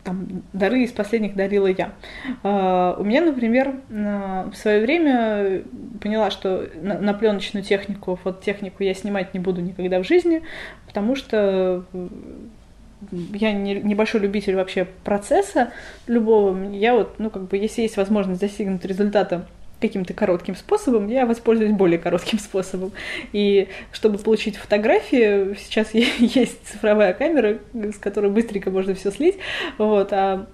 [0.03, 1.93] там, дары из последних дарила я.
[2.43, 5.63] Э, у меня, например, в свое время
[6.01, 10.41] поняла, что на, пленочную технику, фототехнику я снимать не буду никогда в жизни,
[10.87, 11.85] потому что
[13.33, 15.71] я не, небольшой любитель вообще процесса
[16.07, 16.71] любого.
[16.71, 19.47] Я вот, ну, как бы, если есть возможность достигнуть результата
[19.79, 22.91] каким-то коротким способом, я воспользуюсь более коротким способом.
[23.33, 29.37] И чтобы получить фотографии, сейчас есть цифровая камера, с которой быстренько можно все слить,
[29.77, 30.47] вот, а,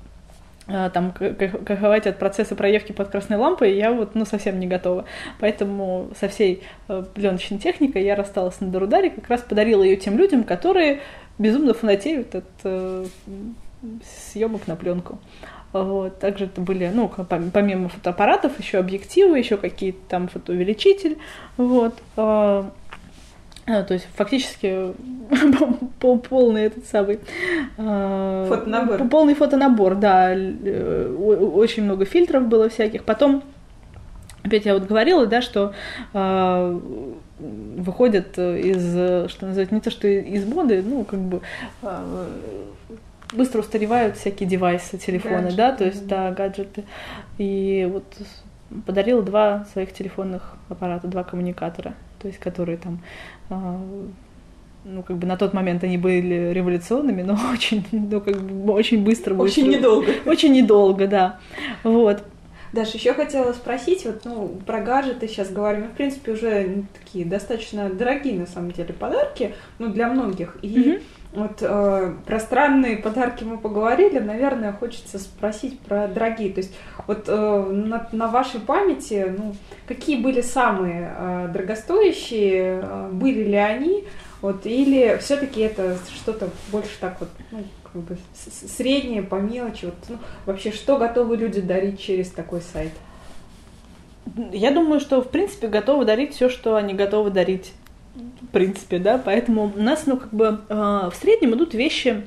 [0.67, 5.05] а там кайфовать от процесса проявки под красной лампой я вот ну совсем не готова.
[5.39, 10.17] Поэтому со всей э, пленочной техникой я рассталась на Дарударе, как раз подарила ее тем
[10.17, 11.01] людям, которые
[11.37, 13.05] безумно фанатеют от э,
[14.31, 15.19] съемок на пленку.
[15.73, 16.19] Вот.
[16.19, 17.11] Также это были, ну,
[17.51, 21.17] помимо фотоаппаратов, еще объективы, еще какие-то там фотоувеличитель.
[21.57, 21.95] Вот.
[22.15, 22.71] А,
[23.67, 24.93] а, то есть фактически
[26.29, 27.19] полный этот самый...
[27.77, 29.07] А, фотонабор.
[29.09, 30.31] Полный фотонабор, да.
[30.31, 33.03] Очень много фильтров было всяких.
[33.03, 33.43] Потом,
[34.43, 35.73] опять я вот говорила, да, что
[36.13, 36.79] э,
[37.39, 41.41] выходят из, что называется, не то, что из моды, ну, как бы
[43.33, 45.57] быстро устаревают всякие девайсы, телефоны, гаджеты.
[45.57, 46.83] да, то есть, да, гаджеты.
[47.37, 48.05] И вот
[48.85, 52.99] подарила два своих телефонных аппарата, два коммуникатора, то есть, которые там
[53.49, 53.79] а,
[54.85, 59.03] ну, как бы на тот момент они были революционными, но очень, ну, как бы очень
[59.03, 59.35] быстро.
[59.35, 59.79] Очень быстро.
[59.79, 60.11] недолго.
[60.25, 61.39] Очень недолго, да.
[61.83, 62.23] Вот.
[62.71, 67.25] Даже еще хотела спросить, вот, ну, про гаджеты сейчас говорим, ну, в принципе, уже такие
[67.25, 70.57] достаточно дорогие, на самом деле, подарки, ну, для многих.
[70.61, 71.01] И mm-hmm.
[71.35, 76.51] Вот э, про странные подарки мы поговорили, наверное, хочется спросить про дорогие.
[76.51, 76.73] То есть
[77.07, 79.55] вот э, на, на вашей памяти, ну,
[79.87, 84.05] какие были самые э, дорогостоящие, э, были ли они,
[84.41, 89.95] вот, или все-таки это что-то больше так вот, ну, как бы среднее по мелочи, вот,
[90.07, 92.91] ну, вообще, что готовы люди дарить через такой сайт?
[94.51, 97.73] Я думаю, что, в принципе, готовы дарить все, что они готовы дарить,
[98.15, 102.23] в принципе, да, поэтому у нас, ну, как бы, э, в среднем идут вещи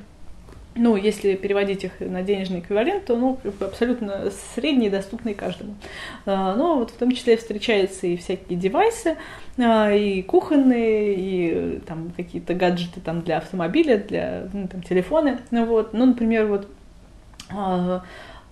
[0.79, 5.75] ну, если переводить их на денежный эквивалент, то, ну, абсолютно средние, доступные каждому.
[6.25, 9.17] А, но вот в том числе встречаются и всякие девайсы,
[9.57, 15.39] а, и кухонные, и там какие-то гаджеты там для автомобиля, для ну, там, телефоны.
[15.51, 15.93] Ну, вот.
[15.93, 16.67] ну, например, вот
[17.51, 18.03] а,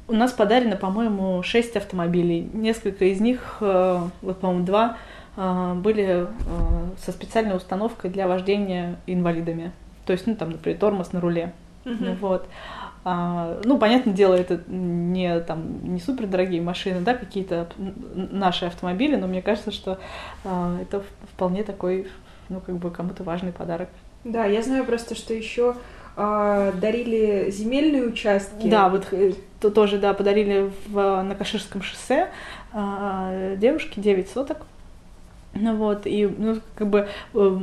[0.08, 2.50] у нас подарено, по-моему, 6 автомобилей.
[2.54, 4.98] Несколько из них, вот, по-моему, два
[5.38, 6.28] были
[6.98, 9.72] со специальной установкой для вождения инвалидами.
[10.06, 11.54] То есть, ну, там, например, тормоз на руле.
[11.86, 12.18] Uh-huh.
[12.20, 12.48] Вот.
[13.10, 19.16] А, ну, понятное дело, это не там не супер дорогие машины, да, какие-то наши автомобили,
[19.16, 19.98] но мне кажется, что
[20.44, 22.08] а, это вполне такой,
[22.50, 23.88] ну, как бы кому-то важный подарок.
[24.26, 25.76] Да, я знаю просто, что еще
[26.18, 28.68] а, дарили земельные участки.
[28.68, 32.30] Да, вот э, то, тоже, да, подарили в, на Каширском шоссе
[32.74, 34.58] а, девушке 9 соток.
[35.60, 37.60] Ну вот, и, ну, как бы э,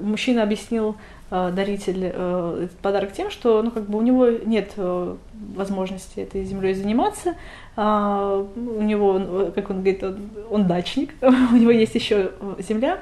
[0.00, 0.96] мужчина объяснил
[1.34, 5.16] Э, даритель э, этот подарок тем, что ну, как бы у него нет э,
[5.56, 7.36] возможности этой землей заниматься.
[7.74, 12.98] А, у него, как он говорит, он, он дачник, у него есть еще земля.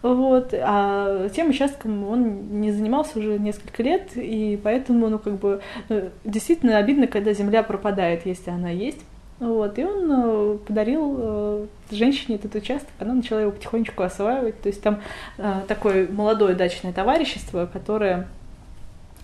[0.00, 5.60] Вот, а тем участком он не занимался уже несколько лет, и поэтому, ну, как бы,
[5.90, 9.00] ну, действительно обидно, когда земля пропадает, если она есть.
[9.38, 14.60] Вот, и он э, подарил э, женщине этот участок, она начала его потихонечку осваивать.
[14.62, 15.00] То есть там
[15.36, 18.28] э, такое молодое дачное товарищество, которое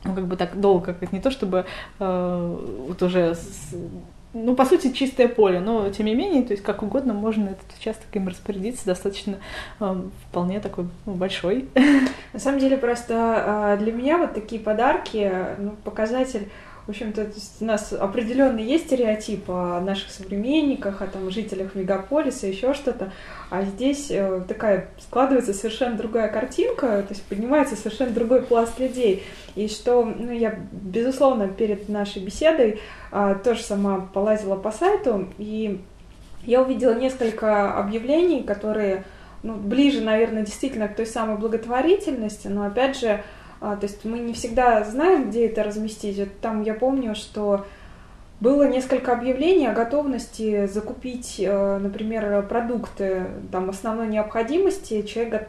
[0.04, 1.64] ну, как бы так долго, как не то чтобы
[1.98, 3.72] вот уже с,
[4.34, 7.78] ну, по сути, чистое поле, но тем не менее, то есть как угодно можно этот
[7.78, 9.36] участок им распорядиться, достаточно
[9.78, 11.68] э, вполне такой ну, большой.
[12.32, 16.48] На самом деле, просто для меня вот такие подарки, ну, показатель
[16.86, 17.30] в общем-то,
[17.60, 23.12] у нас определенный есть стереотип о наших современниках, о там, жителях мегаполиса, еще что-то.
[23.50, 29.22] А здесь э, такая складывается совершенно другая картинка, то есть поднимается совершенно другой пласт людей.
[29.54, 32.80] И что, ну, я, безусловно, перед нашей беседой
[33.12, 35.80] а, тоже сама полазила по сайту, и
[36.44, 39.04] я увидела несколько объявлений, которые
[39.42, 43.22] ну, ближе, наверное, действительно к той самой благотворительности, но опять же,
[43.62, 46.18] то есть мы не всегда знаем, где это разместить.
[46.18, 47.64] Вот там я помню, что
[48.40, 55.02] было несколько объявлений о готовности закупить, э, например, продукты там, основной необходимости.
[55.02, 55.48] Человек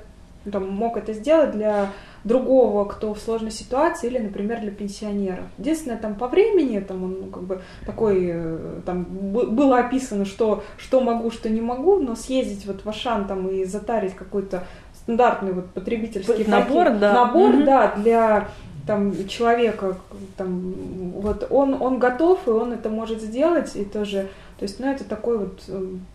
[0.52, 1.90] там, мог это сделать для
[2.24, 5.46] другого, кто в сложной ситуации, или, например, для пенсионеров.
[5.58, 10.64] Единственное, там по времени, там он ну, как бы такой, э, там было описано, что,
[10.78, 14.66] что могу, что не могу, но съездить вот в Ашан там и затарить какой-то
[15.04, 17.14] стандартный вот потребительский набор, пакет, да.
[17.14, 17.66] набор, mm-hmm.
[17.66, 18.48] да, для
[18.88, 19.98] там человека,
[20.38, 20.74] там
[21.12, 25.06] вот он он готов и он это может сделать и тоже, то есть, ну это
[25.06, 26.06] такой вот эм,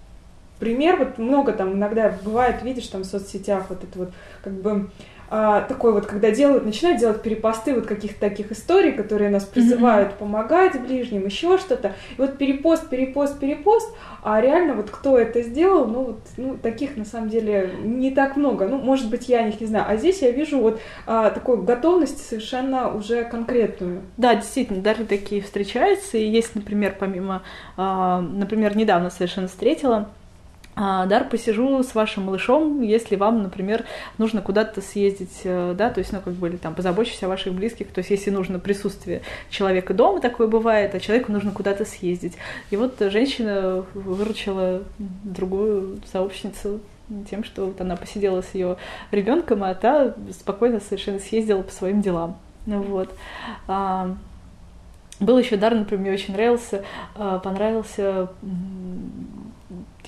[0.59, 4.11] пример, вот много там иногда бывает, видишь там в соцсетях вот это вот
[4.43, 4.91] как бы
[5.31, 10.11] а, такой вот, когда делают, начинают делать перепосты вот каких-то таких историй, которые нас призывают
[10.13, 10.19] mm-hmm.
[10.19, 11.95] помогать ближним, еще что-то.
[12.17, 16.97] И вот перепост, перепост, перепост, а реально вот кто это сделал, ну вот ну, таких
[16.97, 18.67] на самом деле не так много.
[18.69, 19.85] Ну, может быть, я них не знаю.
[19.89, 24.03] А здесь я вижу вот а, такую готовность совершенно уже конкретную.
[24.17, 26.17] Да, действительно, даже такие встречаются.
[26.17, 27.43] И есть, например, помимо,
[27.77, 30.09] а, например, недавно совершенно встретила
[30.79, 33.85] Дар, посижу с вашим малышом, если вам, например,
[34.17, 37.53] нужно куда-то съездить, э, да, то есть, ну, как бы, или там, позабочусь о ваших
[37.53, 42.35] близких, то есть, если нужно присутствие человека дома, такое бывает, а человеку нужно куда-то съездить.
[42.71, 44.85] И вот женщина выручила
[45.25, 46.79] другую сообщницу
[47.29, 48.77] тем, что вот она посидела с ее
[49.11, 52.39] ребенком, а та спокойно совершенно съездила по своим делам.
[52.67, 53.13] Ну, вот.
[53.67, 54.15] А,
[55.21, 56.85] был еще дар, например, мне очень нравился,
[57.17, 58.29] а, понравился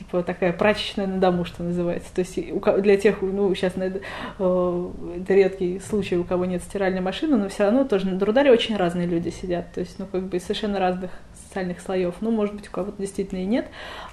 [0.00, 2.08] типа такая прачечная на дому, что называется.
[2.14, 2.38] То есть
[2.82, 4.00] для тех, ну, сейчас э,
[4.38, 8.76] это редкий случай, у кого нет стиральной машины, но все равно тоже на Дрударе очень
[8.76, 9.72] разные люди сидят.
[9.74, 11.10] То есть, ну, как бы совершенно разных
[11.50, 12.14] социальных слоев.
[12.20, 13.66] Ну, может быть, у кого-то действительно и нет.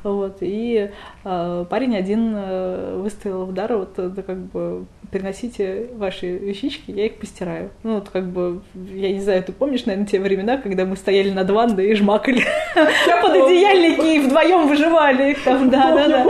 [0.03, 0.37] Вот.
[0.41, 0.89] И
[1.23, 7.05] э, парень один э, выставил в дар, вот, да, как бы, приносите ваши вещички, я
[7.05, 7.69] их постираю.
[7.83, 11.29] Ну, вот как бы, я не знаю, ты помнишь, наверное, те времена, когда мы стояли
[11.29, 12.43] над ванной и жмакали
[13.21, 16.25] под одеяльники и вдвоем выживали их там, да, да, да.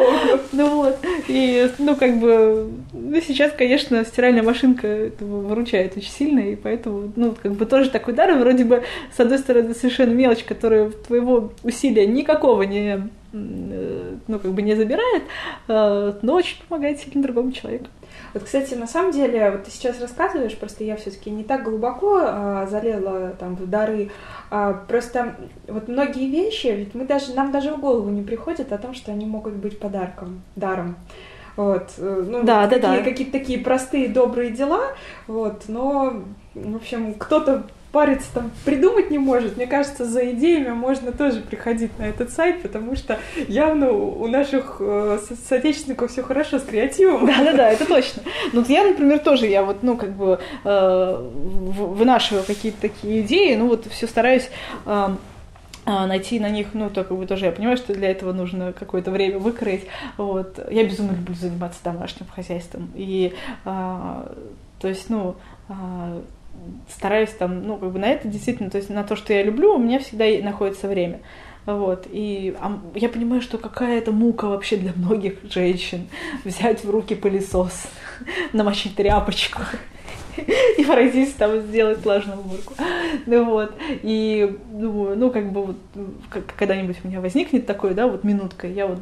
[0.51, 6.55] Ну вот, и, ну, как бы, ну, сейчас, конечно, стиральная машинка выручает очень сильно, и
[6.55, 8.83] поэтому, ну, как бы тоже такой дар, вроде бы,
[9.15, 15.23] с одной стороны, совершенно мелочь, которая твоего усилия никакого не ну, как бы не забирает,
[15.67, 17.87] э, но очень помогает сильно другому человеку.
[18.33, 22.19] Вот, кстати, на самом деле, вот ты сейчас рассказываешь, просто я все-таки не так глубоко
[22.21, 24.11] а, залезла там в дары.
[24.49, 25.35] А, просто
[25.67, 29.11] вот многие вещи, ведь мы даже, нам даже в голову не приходит о том, что
[29.11, 30.95] они могут быть подарком, даром.
[31.55, 33.03] Вот, э, ну, да, вот да, да.
[33.03, 34.83] какие-то такие простые, добрые дела,
[35.25, 36.21] вот, но,
[36.53, 37.63] в общем, кто-то
[37.97, 39.57] париться там придумать не может.
[39.57, 43.17] Мне кажется, за идеями можно тоже приходить на этот сайт, потому что
[43.47, 45.17] явно у наших э,
[45.49, 47.25] соотечественников все хорошо с креативом.
[47.25, 48.21] Да-да-да, это точно.
[48.53, 53.55] Ну, вот я, например, тоже, я вот, ну, как бы э, вынашиваю какие-то такие идеи,
[53.55, 54.47] ну, вот все стараюсь
[54.85, 55.07] э,
[55.87, 59.39] найти на них, ну, только бы тоже я понимаю, что для этого нужно какое-то время
[59.39, 59.87] выкроить.
[60.17, 60.59] Вот.
[60.69, 62.91] Я безумно люблю заниматься домашним хозяйством.
[62.93, 63.33] И,
[63.65, 64.31] а,
[64.79, 65.35] то есть, ну,
[65.67, 66.21] а,
[66.89, 69.75] стараюсь там, ну, как бы на это действительно, то есть на то, что я люблю,
[69.75, 71.19] у меня всегда находится время.
[71.65, 76.07] Вот, и а, я понимаю, что какая это мука вообще для многих женщин
[76.45, 77.87] взять в руки пылесос,
[78.53, 79.61] намочить тряпочку
[80.77, 82.73] и пройтись там сделать влажную уборку.
[83.25, 83.73] Ну вот.
[84.03, 85.75] И думаю, ну как бы вот
[86.55, 88.99] когда-нибудь у меня возникнет такое, да, вот минутка, я вот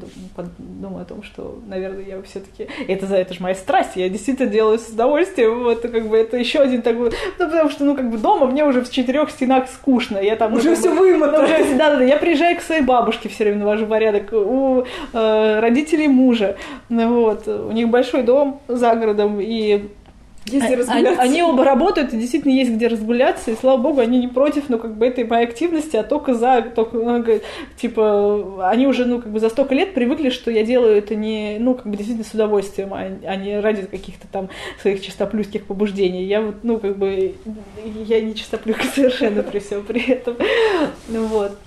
[0.57, 4.49] думаю о том, что, наверное, я все-таки это за это же моя страсть, я действительно
[4.49, 8.09] делаю с удовольствием, вот как бы это еще один такой, ну потому что, ну как
[8.09, 11.43] бы дома мне уже в четырех стенах скучно, я там уже ну, все вымотано.
[11.43, 16.07] Уже, да, да, я приезжаю к своей бабушке все время навожу порядок, у э, родителей
[16.07, 16.57] мужа,
[16.89, 19.89] вот, у них большой дом за городом, и
[20.45, 21.21] есть где разгуляться.
[21.21, 24.69] Они, они оба работают, и действительно есть где разгуляться, и слава богу, они не против,
[24.69, 27.23] ну, как бы, этой моей активности, а только за, только, ну,
[27.77, 31.57] типа, они уже, ну, как бы, за столько лет привыкли, что я делаю это не,
[31.59, 34.49] ну, как бы, действительно с удовольствием, а, а не ради каких-то там
[34.81, 36.23] своих чистоплюйских побуждений.
[36.23, 37.35] Я вот, ну, как бы,
[38.05, 40.35] я не чистоплюйка совершенно при всем при этом.
[41.07, 41.57] Ну, вот.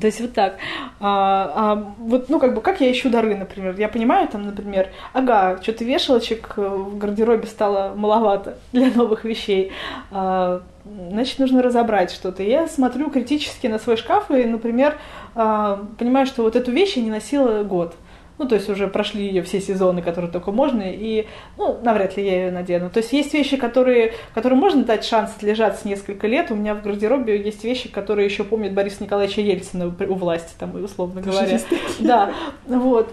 [0.00, 0.56] То есть вот так.
[1.00, 3.74] А, а, вот, ну, как бы, как я ищу дары, например?
[3.78, 9.72] Я понимаю, там, например, ага, что-то вешалочек в гардеробе стало маловато для новых вещей.
[10.10, 10.62] А,
[11.10, 12.42] значит, нужно разобрать что-то.
[12.42, 14.98] Я смотрю критически на свой шкаф и, например,
[15.34, 17.94] а, понимаю, что вот эту вещь я не носила год.
[18.38, 21.26] Ну, то есть уже прошли ее все сезоны, которые только можно, и,
[21.56, 22.90] ну, навряд ли я ее надену.
[22.90, 26.50] То есть есть вещи, которые, которым можно дать шанс отлежаться несколько лет.
[26.50, 30.74] У меня в гардеробе есть вещи, которые еще помнят Бориса Николаевича Ельцина у власти, там,
[30.82, 31.58] условно говоря.
[32.00, 32.32] Да,
[32.66, 33.12] вот.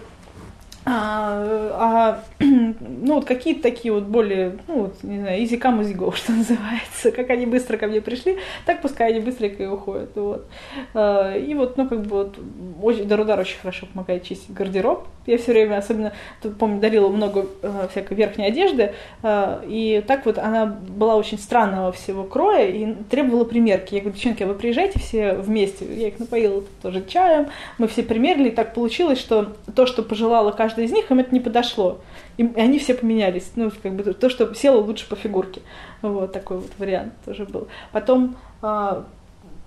[0.86, 1.42] А,
[1.74, 6.14] а, ну, вот какие-то такие вот более, ну, вот, не знаю, easy come, easy go,
[6.16, 7.12] что называется.
[7.12, 10.10] Как они быстро ко мне пришли, так пускай они быстренько и уходят.
[10.14, 10.46] Вот.
[10.94, 12.38] А, и вот, ну, как бы вот,
[12.82, 15.06] очень, Дарудар очень хорошо помогает чистить гардероб.
[15.26, 16.12] Я все время, особенно,
[16.42, 21.38] тут, помню, дарила много э, всякой верхней одежды, э, и так вот она была очень
[21.38, 23.94] странного всего кроя и требовала примерки.
[23.94, 25.84] Я говорю, девчонки, а вы приезжайте все вместе.
[25.84, 30.52] Я их напоила тоже чаем, мы все примерили, и так получилось, что то, что пожелала
[30.52, 32.00] каждая каждой из них, им это не подошло.
[32.36, 33.50] И они все поменялись.
[33.56, 35.62] Ну, как бы то, что село лучше по фигурке.
[36.02, 37.68] Вот такой вот вариант тоже был.
[37.92, 39.04] Потом а,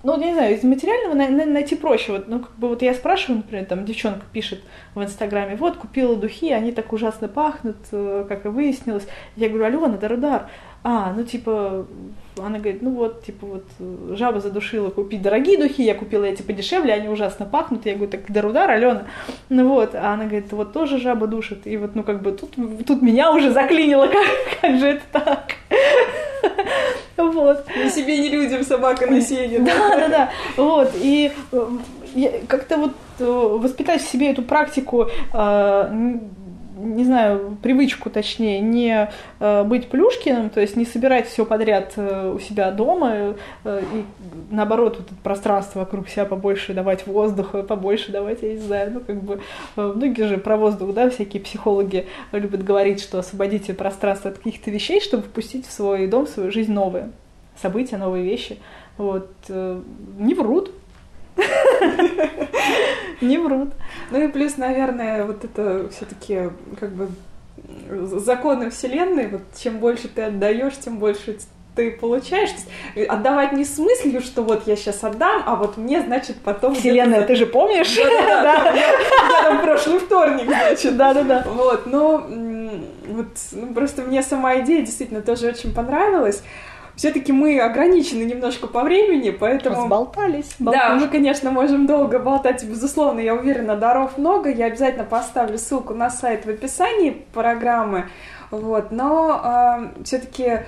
[0.03, 1.13] ну, я не знаю, из материального
[1.45, 2.13] найти проще.
[2.13, 4.61] Вот, ну, как бы вот я спрашиваю, например, там девчонка пишет
[4.95, 9.07] в Инстаграме, вот, купила духи, они так ужасно пахнут, э, как и выяснилось.
[9.35, 10.49] Я говорю, Алена, дар-дар.
[10.83, 11.85] А, ну, типа,
[12.37, 16.93] она говорит, ну вот, типа, вот, жаба задушила купить дорогие духи, я купила эти подешевле,
[16.93, 17.85] они ужасно пахнут.
[17.85, 19.05] Я говорю, так дар-удар, Алена.
[19.49, 21.67] Ну вот, а она говорит, вот тоже жаба душит.
[21.67, 22.55] И вот, ну, как бы, тут,
[22.85, 24.25] тут меня уже заклинило, как,
[24.61, 25.53] как же это так?
[27.15, 27.65] Вот.
[27.75, 29.59] Ни себе, ни людям собака на сене.
[29.59, 30.29] Да, да, да.
[30.57, 30.91] Вот.
[30.95, 36.17] И э, как-то вот э, воспитать в себе эту практику э,
[36.83, 39.09] не знаю, привычку, точнее, не
[39.39, 44.05] э, быть плюшкиным, то есть не собирать все подряд э, у себя дома, э, и
[44.51, 49.23] наоборот, вот пространство вокруг себя побольше давать воздуха, побольше давать, я не знаю, ну, как
[49.23, 49.41] бы,
[49.75, 55.01] многие же про воздух, да, всякие психологи любят говорить, что освободите пространство от каких-то вещей,
[55.01, 57.09] чтобы впустить в свой дом, в свою жизнь новые
[57.61, 58.57] события, новые вещи.
[58.97, 59.29] Вот.
[59.49, 60.71] Не врут,
[63.21, 63.69] Не врут.
[64.11, 67.09] Ну и плюс, наверное, вот это все-таки как бы
[68.19, 71.37] законы Вселенной, вот чем больше ты отдаешь, тем больше
[71.75, 72.51] ты получаешь.
[73.07, 76.75] отдавать не с мыслью, что вот я сейчас отдам, а вот мне, значит, потом...
[76.75, 77.95] Вселенная, ты же помнишь?
[77.95, 80.97] Да-да-да, я там прошлый вторник, значит.
[80.97, 81.43] Да-да-да.
[81.47, 82.27] Вот, но
[83.07, 86.43] вот ну, просто мне сама идея действительно тоже очень понравилась.
[86.95, 89.77] Все-таки мы ограничены немножко по времени, поэтому...
[89.77, 90.55] Разболтались.
[90.59, 94.51] Да, мы, конечно, можем долго болтать, безусловно, я уверена, даров много.
[94.51, 98.09] Я обязательно поставлю ссылку на сайт в описании программы.
[98.51, 100.59] Вот, но э, все-таки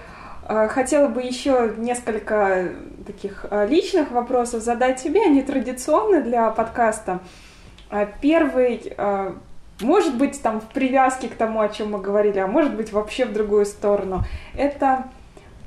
[0.47, 2.69] э, хотела бы еще несколько
[3.05, 7.19] таких э, личных вопросов задать тебе, они традиционны для подкаста.
[7.91, 9.34] Э, первый, э,
[9.82, 13.26] может быть, там в привязке к тому, о чем мы говорили, а может быть вообще
[13.26, 14.23] в другую сторону.
[14.57, 15.05] Это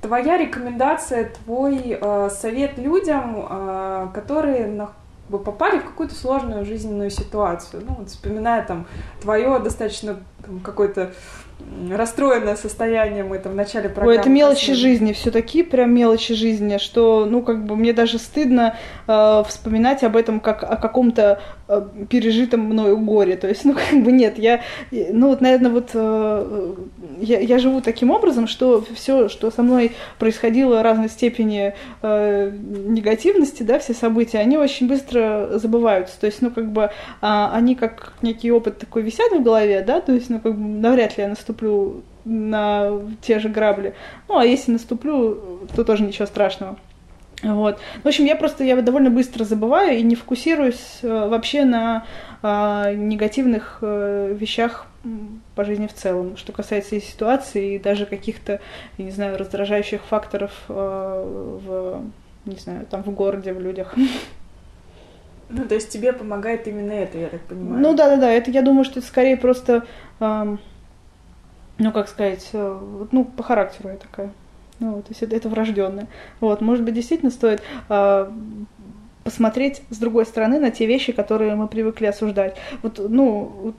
[0.00, 4.90] твоя рекомендация, твой э, совет людям, э, которые на,
[5.30, 7.82] попали в какую-то сложную жизненную ситуацию.
[7.86, 8.86] Ну, вот вспоминая там
[9.20, 10.18] твое достаточно
[10.62, 11.12] какое-то
[11.90, 14.12] расстроенное состояние мы там в начале программы.
[14.12, 18.18] Ой, это мелочи жизни, все такие прям мелочи жизни, что, ну, как бы мне даже
[18.18, 18.76] стыдно
[19.06, 21.40] э, вспоминать об этом как о каком-то
[22.08, 23.36] пережитом мною горе.
[23.36, 26.74] То есть, ну, как бы нет, я, ну, вот, наверное, вот э,
[27.20, 33.62] я, я живу таким образом, что все, что со мной происходило разной степени э, негативности,
[33.62, 36.18] да, все события, они очень быстро забываются.
[36.18, 36.90] То есть, ну, как бы э,
[37.20, 41.18] они как некий опыт такой висят в голове, да, то есть, ну, как бы навряд
[41.18, 42.92] ли я наступлю на
[43.22, 43.94] те же грабли.
[44.28, 46.78] Ну, а если наступлю, то тоже ничего страшного.
[47.42, 47.78] Вот.
[48.02, 52.04] В общем, я просто я довольно быстро забываю и не фокусируюсь э, вообще на
[52.42, 54.86] э, негативных э, вещах
[55.54, 58.60] по жизни в целом, что касается и ситуации, и даже каких-то,
[58.98, 62.02] я не знаю, раздражающих факторов э, в,
[62.44, 63.94] не знаю, там в городе, в людях.
[65.50, 67.80] Ну, то есть тебе помогает именно это, я так понимаю.
[67.80, 68.30] Ну да, да, да.
[68.30, 69.86] Это я думаю, что это скорее просто
[70.20, 70.58] эм,
[71.78, 72.80] ну, как сказать, э,
[73.12, 74.30] ну, по характеру я такая.
[74.80, 76.06] Ну, вот, то есть это, это врожденное.
[76.40, 78.30] Вот, может быть, действительно стоит э,
[79.24, 82.56] посмотреть с другой стороны на те вещи, которые мы привыкли осуждать.
[82.82, 83.74] Вот, ну,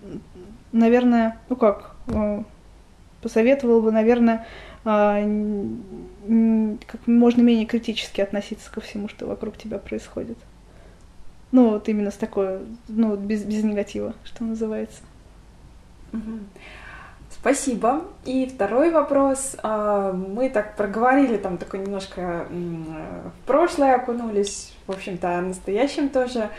[0.72, 2.44] наверное, ну как, э,
[3.22, 4.46] посоветовал бы, наверное,
[4.86, 5.68] э,
[6.86, 10.38] как можно менее критически относиться ко всему, что вокруг тебя происходит.
[11.52, 15.02] Ну, вот именно с такой, ну, без, без негатива, что называется.
[16.14, 16.40] Угу.
[17.42, 18.02] Спасибо.
[18.26, 19.56] И второй вопрос.
[19.64, 26.50] А, мы так проговорили там такой немножко в прошлое окунулись, в общем-то, о настоящем тоже.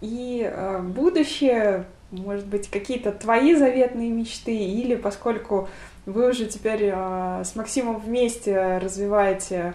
[0.00, 5.68] И а, будущее, может быть, какие-то твои заветные мечты, или поскольку
[6.04, 9.74] вы уже теперь а, с Максимом вместе развиваете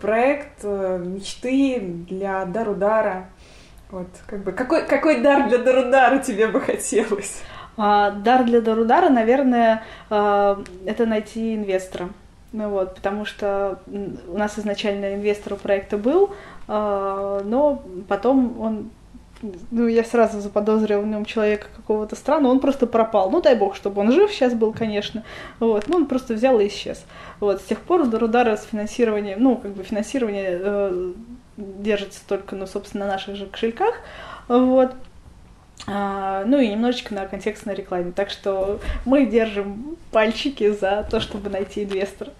[0.00, 3.26] проект мечты для Дарудара.
[3.90, 7.42] Вот, как бы, какой, какой дар для Дарудара тебе бы хотелось?
[7.76, 12.10] А, дар для Дарудара, наверное, а, это найти инвестора.
[12.52, 16.30] Ну вот, потому что у нас изначально инвестор у проекта был,
[16.68, 18.90] а, но потом он
[19.70, 23.30] ну, я сразу заподозрила в нем человека какого-то странного, он просто пропал.
[23.30, 25.22] Ну, дай бог, чтобы он жив сейчас был, конечно.
[25.60, 27.04] Вот, ну, он просто взял и исчез.
[27.40, 31.12] Вот, с тех пор Дарудара с финансированием, ну, как бы финансирование э,
[31.56, 33.94] держится только, ну, собственно, на наших же кошельках.
[34.48, 34.94] Вот.
[35.86, 38.12] А, ну и немножечко на контекстной рекламе.
[38.12, 42.32] Так что мы держим пальчики за то, чтобы найти инвестора.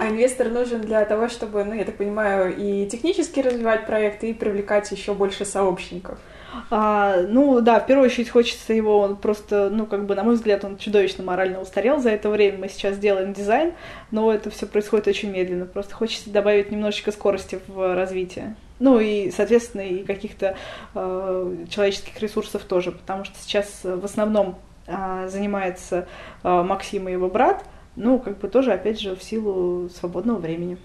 [0.00, 4.32] А инвестор нужен для того, чтобы, ну, я так понимаю, и технически развивать проект, и
[4.32, 6.18] привлекать еще больше сообщников.
[6.70, 10.34] А, ну да, в первую очередь хочется его, он просто, ну как бы, на мой
[10.34, 12.58] взгляд, он чудовищно морально устарел за это время.
[12.58, 13.72] Мы сейчас делаем дизайн,
[14.10, 15.66] но это все происходит очень медленно.
[15.66, 18.56] Просто хочется добавить немножечко скорости в развитие.
[18.78, 20.56] Ну и, соответственно, и каких-то
[20.94, 26.08] э, человеческих ресурсов тоже, потому что сейчас в основном э, занимается
[26.42, 30.78] э, Максим и его брат, ну, как бы тоже, опять же, в силу свободного времени.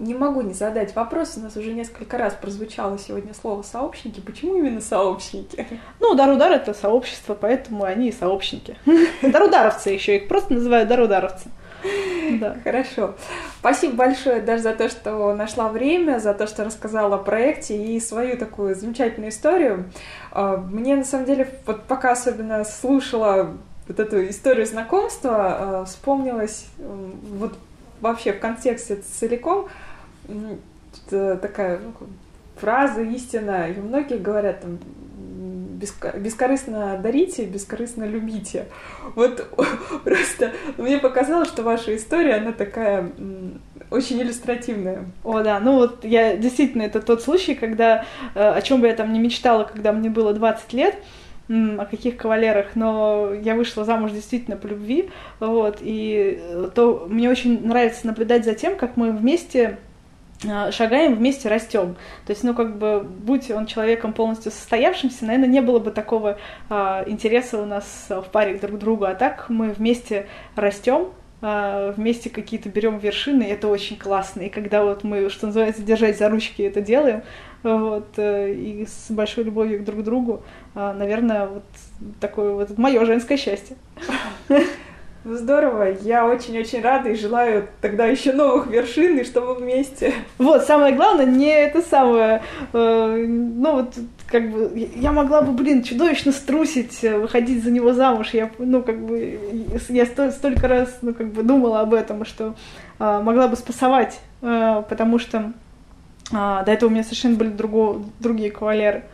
[0.00, 1.34] Не могу не задать вопрос.
[1.36, 4.18] У нас уже несколько раз прозвучало сегодня слово сообщники.
[4.20, 5.66] Почему именно сообщники?
[6.00, 8.76] Ну, Дарудар это сообщество, поэтому они и сообщники.
[9.22, 11.48] Дарударовцы еще их просто называют Дарударовцы.
[12.40, 12.56] Да.
[12.64, 13.14] Хорошо.
[13.60, 18.00] Спасибо большое даже за то, что нашла время, за то, что рассказала о проекте и
[18.00, 19.90] свою такую замечательную историю.
[20.32, 23.52] А, мне, на самом деле, вот пока особенно слушала
[23.86, 27.54] вот эту историю знакомства, а, вспомнилась вот
[28.00, 29.68] вообще в контексте целиком
[31.08, 31.92] такая ну,
[32.56, 34.78] фраза истина, и многие говорят там
[35.74, 38.66] бескорыстно дарите, бескорыстно любите.
[39.14, 39.46] Вот
[40.04, 43.10] просто мне показалось, что ваша история, она такая
[43.90, 45.04] Очень иллюстративная.
[45.22, 48.04] О, да, ну вот я действительно, это тот случай, когда,
[48.34, 50.96] э, о чем бы я там не мечтала, когда мне было 20 лет,
[51.48, 55.10] о каких кавалерах, но я вышла замуж действительно по любви,
[55.40, 59.78] вот, и э, то мне очень нравится наблюдать за тем, как мы вместе
[60.42, 61.96] шагаем, вместе растем.
[62.26, 66.38] То есть, ну, как бы, будь он человеком полностью состоявшимся, наверное, не было бы такого
[66.68, 71.08] а, интереса у нас в паре друг к другу, а так мы вместе растем,
[71.40, 74.42] а, вместе какие-то берем вершины, и это очень классно.
[74.42, 77.22] И когда вот мы, что называется, держать за ручки это делаем,
[77.62, 80.42] вот, э, и с большой любовью друг к другу,
[80.74, 81.64] а, наверное, вот
[82.20, 83.76] такое вот мое женское счастье.
[85.26, 90.12] Ну, здорово, я очень-очень рада и желаю тогда еще новых вершин, и чтобы вместе.
[90.36, 92.42] Вот, самое главное, не это самое,
[92.74, 93.94] э, ну вот,
[94.26, 98.82] как бы, я могла бы, блин, чудовищно струсить, э, выходить за него замуж, я, ну,
[98.82, 102.54] как бы, я сто, столько раз, ну, как бы, думала об этом, что
[102.98, 105.54] э, могла бы спасовать, э, потому что
[106.32, 109.04] э, до этого у меня совершенно были друго, другие кавалеры,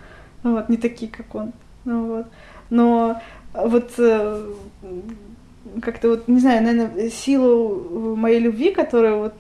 [0.43, 1.53] ну, вот, не такие, как он,
[1.85, 2.27] ну, вот,
[2.69, 3.21] но
[3.55, 4.53] вот э,
[5.83, 9.35] как-то вот, не знаю, наверное, силу моей любви, которая вот,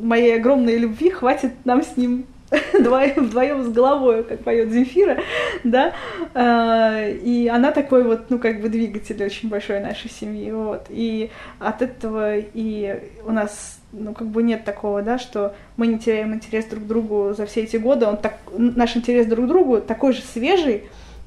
[0.00, 2.26] моей огромной любви хватит нам с ним
[2.72, 5.18] вдвоем, вдвоем с головой, как поет Земфира,
[5.64, 5.92] да,
[6.34, 11.30] а, и она такой вот, ну, как бы двигатель очень большой нашей семьи, вот, и
[11.58, 16.34] от этого и у нас, ну, как бы нет такого, да, что мы не теряем
[16.34, 19.80] интерес друг к другу за все эти годы, он так, наш интерес друг к другу
[19.80, 20.84] такой же свежий,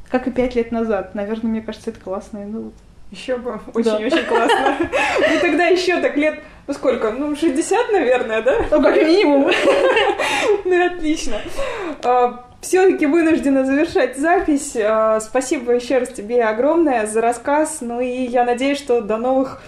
[0.10, 2.72] как и пять лет назад, наверное, мне кажется, это классно, ну,
[3.12, 4.78] еще бы, очень-очень классно.
[4.80, 8.58] Ну тогда еще так лет, ну сколько, ну 60, наверное, да?
[8.70, 9.52] Ну как минимум.
[10.66, 11.38] Ну отлично.
[12.04, 14.76] А, Все-таки вынуждена завершать запись.
[14.76, 17.80] А, спасибо еще раз тебе огромное за рассказ.
[17.82, 19.62] Ну и я надеюсь, что до новых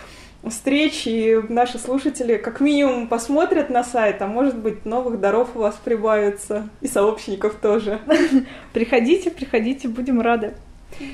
[0.48, 5.60] встреч, и наши слушатели как минимум посмотрят на сайт, а может быть новых даров у
[5.60, 8.00] вас прибавится, и сообщников тоже.
[8.74, 10.54] Приходите, приходите, будем рады.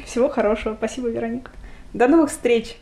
[0.05, 0.75] Всего хорошего.
[0.75, 1.51] Спасибо, Вероника.
[1.97, 2.77] До новых встреч!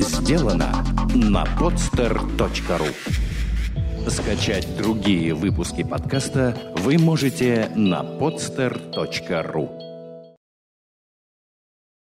[0.00, 0.84] Сделано
[1.14, 2.88] на podster.ru
[4.10, 9.89] Скачать другие выпуски подкаста вы можете на podster.ru